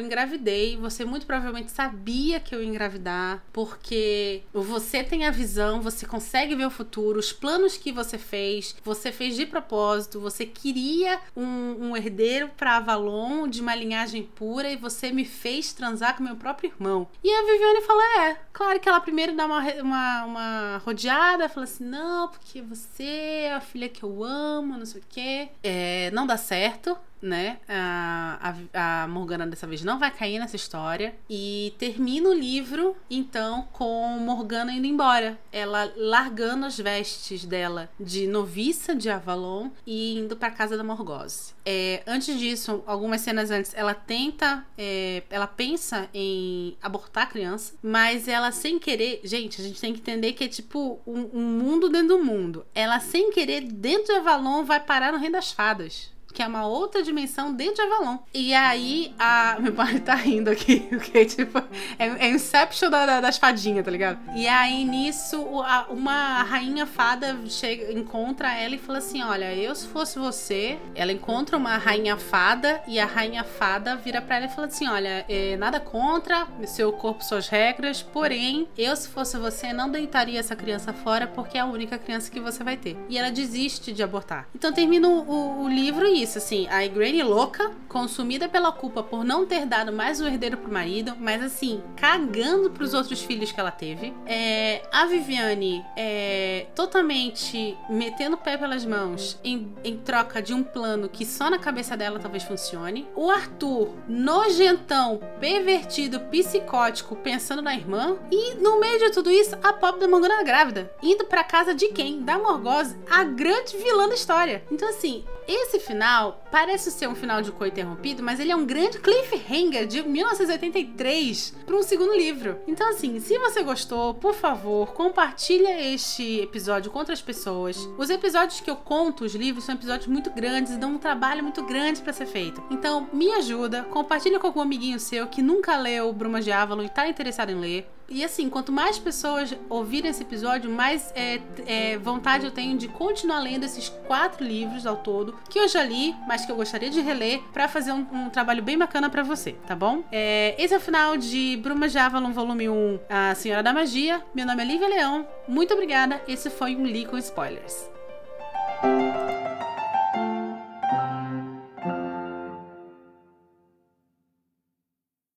engravidei, 0.00 0.76
você 0.76 1.04
muito 1.04 1.26
provavelmente 1.26 1.70
sabia 1.70 2.40
que 2.40 2.54
eu 2.54 2.62
ia 2.62 2.68
engravidar, 2.68 3.42
porque 3.52 4.42
você 4.52 5.02
tem 5.02 5.26
a 5.26 5.30
visão, 5.30 5.80
você 5.80 6.06
consegue 6.06 6.54
ver 6.54 6.66
o 6.66 6.70
futuro, 6.70 7.18
os 7.18 7.32
planos 7.32 7.76
que 7.76 7.92
você 7.92 8.18
fez, 8.18 8.74
você 8.84 9.12
fez 9.12 9.36
de 9.36 9.46
propósito, 9.46 10.20
você 10.20 10.46
queria 10.46 11.20
um, 11.36 11.88
um 11.90 11.96
herdeiro 11.96 12.50
para 12.56 12.76
Avalon 12.76 13.48
de 13.48 13.60
uma 13.60 13.74
linhagem 13.74 14.22
pura 14.22 14.70
e 14.70 14.76
você 14.76 15.12
me 15.12 15.24
fez 15.24 15.72
transar 15.72 16.16
com 16.16 16.22
meu 16.22 16.36
próprio 16.36 16.72
irmão". 16.72 17.08
E 17.22 17.30
a 17.30 17.42
Viviane 17.44 17.82
fala: 17.82 18.28
"É, 18.28 18.36
claro 18.52 18.80
que 18.80 18.88
ela 18.88 19.00
primeiro 19.00 19.34
dá 19.34 19.46
uma, 19.46 19.60
uma, 19.82 20.24
uma 20.24 20.82
rodeada, 20.84 21.25
fala 21.48 21.64
assim: 21.64 21.84
"Não, 21.84 22.06
não, 22.16 22.28
porque 22.28 22.62
você 22.62 23.04
é 23.44 23.54
a 23.54 23.60
filha 23.60 23.88
que 23.88 24.02
eu 24.02 24.24
amo, 24.24 24.76
não 24.78 24.86
sei 24.86 25.00
o 25.00 25.04
quê. 25.08 25.48
É, 25.62 26.10
não 26.12 26.26
dá 26.26 26.36
certo 26.36 26.96
né? 27.20 27.58
A, 27.68 28.54
a, 28.72 29.02
a, 29.02 29.08
Morgana 29.08 29.46
dessa 29.46 29.66
vez 29.66 29.82
não 29.82 29.98
vai 29.98 30.10
cair 30.10 30.38
nessa 30.38 30.56
história. 30.56 31.14
E 31.28 31.74
termina 31.78 32.28
o 32.28 32.34
livro, 32.34 32.96
então, 33.10 33.66
com 33.72 34.18
Morgana 34.18 34.72
indo 34.72 34.86
embora. 34.86 35.38
Ela 35.52 35.92
largando 35.96 36.66
as 36.66 36.78
vestes 36.78 37.44
dela 37.44 37.88
de 37.98 38.26
noviça 38.26 38.94
de 38.94 39.08
Avalon 39.08 39.70
e 39.86 40.18
indo 40.18 40.36
para 40.36 40.50
casa 40.50 40.76
da 40.76 40.84
Morgause. 40.84 41.54
É, 41.64 42.02
antes 42.06 42.38
disso, 42.38 42.82
algumas 42.86 43.20
cenas 43.20 43.50
antes, 43.50 43.74
ela 43.74 43.94
tenta, 43.94 44.64
é, 44.78 45.22
ela 45.28 45.46
pensa 45.46 46.08
em 46.14 46.76
abortar 46.80 47.24
a 47.24 47.26
criança, 47.26 47.74
mas 47.82 48.28
ela 48.28 48.52
sem 48.52 48.78
querer, 48.78 49.20
gente, 49.24 49.60
a 49.60 49.64
gente 49.64 49.80
tem 49.80 49.92
que 49.92 50.00
entender 50.00 50.32
que 50.32 50.44
é 50.44 50.48
tipo 50.48 51.00
um, 51.06 51.28
um 51.34 51.42
mundo 51.42 51.88
dentro 51.88 52.16
do 52.16 52.24
mundo. 52.24 52.64
Ela 52.74 53.00
sem 53.00 53.30
querer, 53.32 53.62
dentro 53.62 54.06
de 54.06 54.20
Avalon, 54.20 54.64
vai 54.64 54.78
parar 54.78 55.12
no 55.12 55.18
Reino 55.18 55.32
das 55.32 55.50
Fadas 55.50 56.14
que 56.36 56.42
é 56.42 56.46
uma 56.46 56.66
outra 56.66 57.02
dimensão 57.02 57.54
de 57.56 57.80
Avalon. 57.80 58.18
E 58.34 58.52
aí, 58.52 59.14
a. 59.18 59.56
Meu 59.58 59.72
pai 59.72 59.98
tá 60.00 60.14
rindo 60.14 60.50
aqui, 60.50 60.80
porque, 60.90 61.24
tipo, 61.24 61.58
é, 61.98 62.26
é 62.26 62.28
Inception 62.28 62.90
da, 62.90 63.06
da, 63.06 63.20
das 63.22 63.38
fadinhas, 63.38 63.82
tá 63.82 63.90
ligado? 63.90 64.18
E 64.34 64.46
aí, 64.46 64.84
nisso, 64.84 65.42
uma 65.88 66.42
rainha 66.42 66.84
fada 66.84 67.38
chega, 67.48 67.90
encontra 67.90 68.52
ela 68.52 68.74
e 68.74 68.78
fala 68.78 68.98
assim: 68.98 69.22
Olha, 69.22 69.54
eu 69.54 69.74
se 69.74 69.86
fosse 69.86 70.18
você. 70.18 70.78
Ela 70.94 71.10
encontra 71.10 71.56
uma 71.56 71.78
rainha 71.78 72.18
fada 72.18 72.82
e 72.86 73.00
a 73.00 73.06
rainha 73.06 73.42
fada 73.42 73.96
vira 73.96 74.20
pra 74.20 74.36
ela 74.36 74.44
e 74.44 74.50
fala 74.50 74.66
assim: 74.66 74.86
Olha, 74.86 75.24
é, 75.30 75.56
nada 75.56 75.80
contra, 75.80 76.46
seu 76.66 76.92
corpo, 76.92 77.24
suas 77.24 77.48
regras, 77.48 78.02
porém, 78.02 78.68
eu 78.76 78.94
se 78.94 79.08
fosse 79.08 79.38
você 79.38 79.72
não 79.72 79.90
deitaria 79.90 80.38
essa 80.38 80.54
criança 80.54 80.92
fora 80.92 81.26
porque 81.26 81.56
é 81.56 81.62
a 81.62 81.64
única 81.64 81.96
criança 81.96 82.30
que 82.30 82.40
você 82.40 82.62
vai 82.62 82.76
ter. 82.76 82.94
E 83.08 83.16
ela 83.16 83.30
desiste 83.30 83.90
de 83.90 84.02
abortar. 84.02 84.46
Então 84.54 84.70
termina 84.70 85.08
o, 85.08 85.62
o 85.62 85.68
livro 85.68 86.06
e 86.06 86.25
assim, 86.34 86.66
a 86.68 86.86
Granny 86.86 87.22
louca, 87.22 87.70
consumida 87.88 88.48
pela 88.48 88.72
culpa 88.72 89.02
por 89.02 89.24
não 89.24 89.46
ter 89.46 89.66
dado 89.66 89.92
mais 89.92 90.20
um 90.20 90.26
herdeiro 90.26 90.56
pro 90.56 90.72
marido, 90.72 91.14
mas 91.18 91.42
assim, 91.42 91.82
cagando 91.96 92.70
pros 92.70 92.94
outros 92.94 93.22
filhos 93.22 93.52
que 93.52 93.60
ela 93.60 93.70
teve. 93.70 94.14
É, 94.26 94.82
a 94.92 95.06
Viviane 95.06 95.84
é, 95.96 96.66
totalmente 96.74 97.76
metendo 97.88 98.36
o 98.36 98.38
pé 98.38 98.56
pelas 98.56 98.84
mãos 98.84 99.38
em, 99.44 99.72
em 99.84 99.96
troca 99.96 100.40
de 100.40 100.54
um 100.54 100.62
plano 100.62 101.08
que 101.08 101.24
só 101.24 101.50
na 101.50 101.58
cabeça 101.58 101.96
dela 101.96 102.18
talvez 102.18 102.42
funcione. 102.42 103.06
O 103.14 103.30
Arthur, 103.30 103.94
nojentão, 104.08 105.20
pervertido, 105.38 106.20
psicótico, 106.20 107.16
pensando 107.16 107.62
na 107.62 107.74
irmã. 107.74 108.16
E 108.30 108.54
no 108.54 108.80
meio 108.80 108.98
de 108.98 109.10
tudo 109.10 109.30
isso, 109.30 109.56
a 109.62 109.72
pobre 109.72 110.00
da 110.00 110.08
Morgana 110.08 110.42
grávida, 110.42 110.90
indo 111.02 111.24
pra 111.24 111.44
casa 111.44 111.74
de 111.74 111.88
quem? 111.88 112.22
Da 112.22 112.38
Morgose, 112.38 112.96
a 113.10 113.24
grande 113.24 113.76
vilã 113.76 114.08
da 114.08 114.14
história. 114.14 114.64
Então, 114.70 114.88
assim, 114.88 115.24
esse 115.46 115.78
final 115.78 116.42
parece 116.50 116.90
ser 116.90 117.08
um 117.08 117.14
final 117.14 117.42
de 117.42 117.52
coito 117.52 117.78
interrompido, 117.78 118.22
mas 118.22 118.40
ele 118.40 118.52
é 118.52 118.56
um 118.56 118.66
grande 118.66 118.98
cliffhanger 118.98 119.86
de 119.86 120.02
1983 120.02 121.54
para 121.64 121.76
um 121.76 121.82
segundo 121.82 122.14
livro. 122.14 122.58
Então, 122.66 122.88
assim, 122.88 123.20
se 123.20 123.38
você 123.38 123.62
gostou, 123.62 124.14
por 124.14 124.34
favor, 124.34 124.92
compartilha 124.92 125.80
este 125.80 126.40
episódio 126.40 126.90
com 126.90 126.98
outras 126.98 127.22
pessoas. 127.22 127.76
Os 127.98 128.10
episódios 128.10 128.60
que 128.60 128.70
eu 128.70 128.76
conto 128.76 129.24
os 129.24 129.34
livros 129.34 129.64
são 129.64 129.74
episódios 129.74 130.06
muito 130.06 130.30
grandes 130.30 130.72
e 130.72 130.78
dão 130.78 130.94
um 130.94 130.98
trabalho 130.98 131.42
muito 131.42 131.62
grande 131.62 132.00
para 132.02 132.12
ser 132.12 132.26
feito. 132.26 132.62
Então, 132.70 133.08
me 133.12 133.30
ajuda, 133.32 133.84
compartilha 133.84 134.38
com 134.38 134.46
algum 134.46 134.60
amiguinho 134.60 134.98
seu 134.98 135.26
que 135.26 135.42
nunca 135.42 135.76
leu 135.76 136.12
Brumas 136.12 136.44
de 136.44 136.52
Avalon 136.52 136.82
e 136.82 136.88
tá 136.88 137.08
interessado 137.08 137.50
em 137.50 137.60
ler. 137.60 137.95
E 138.08 138.24
assim, 138.24 138.48
quanto 138.48 138.70
mais 138.70 138.98
pessoas 138.98 139.54
ouvirem 139.68 140.10
esse 140.10 140.22
episódio, 140.22 140.70
mais 140.70 141.12
é, 141.14 141.40
é, 141.66 141.98
vontade 141.98 142.44
eu 142.44 142.50
tenho 142.50 142.78
de 142.78 142.86
continuar 142.88 143.40
lendo 143.40 143.64
esses 143.64 143.88
quatro 144.06 144.44
livros 144.44 144.86
ao 144.86 144.96
todo, 144.96 145.36
que 145.50 145.58
eu 145.58 145.68
já 145.68 145.82
li, 145.82 146.14
mas 146.26 146.44
que 146.46 146.52
eu 146.52 146.56
gostaria 146.56 146.88
de 146.88 147.00
reler, 147.00 147.40
para 147.52 147.66
fazer 147.68 147.92
um, 147.92 148.06
um, 148.12 148.30
trabalho 148.30 148.62
bem 148.62 148.78
bacana 148.78 149.10
para 149.10 149.22
você, 149.22 149.52
tá 149.66 149.74
bom? 149.74 150.04
É, 150.12 150.54
esse 150.58 150.72
é 150.72 150.76
o 150.76 150.80
final 150.80 151.16
de 151.16 151.58
Bruma 151.62 151.88
de 151.88 151.98
Avalon, 151.98 152.32
volume 152.32 152.68
1, 152.68 153.00
A 153.08 153.34
Senhora 153.34 153.62
da 153.62 153.72
Magia. 153.72 154.22
Meu 154.34 154.46
nome 154.46 154.62
é 154.62 154.66
Lívia 154.66 154.88
Leão, 154.88 155.26
muito 155.48 155.74
obrigada. 155.74 156.20
Esse 156.28 156.48
foi 156.48 156.76
um 156.76 156.86
Li 156.86 157.06
com 157.06 157.18
Spoilers. 157.18 157.90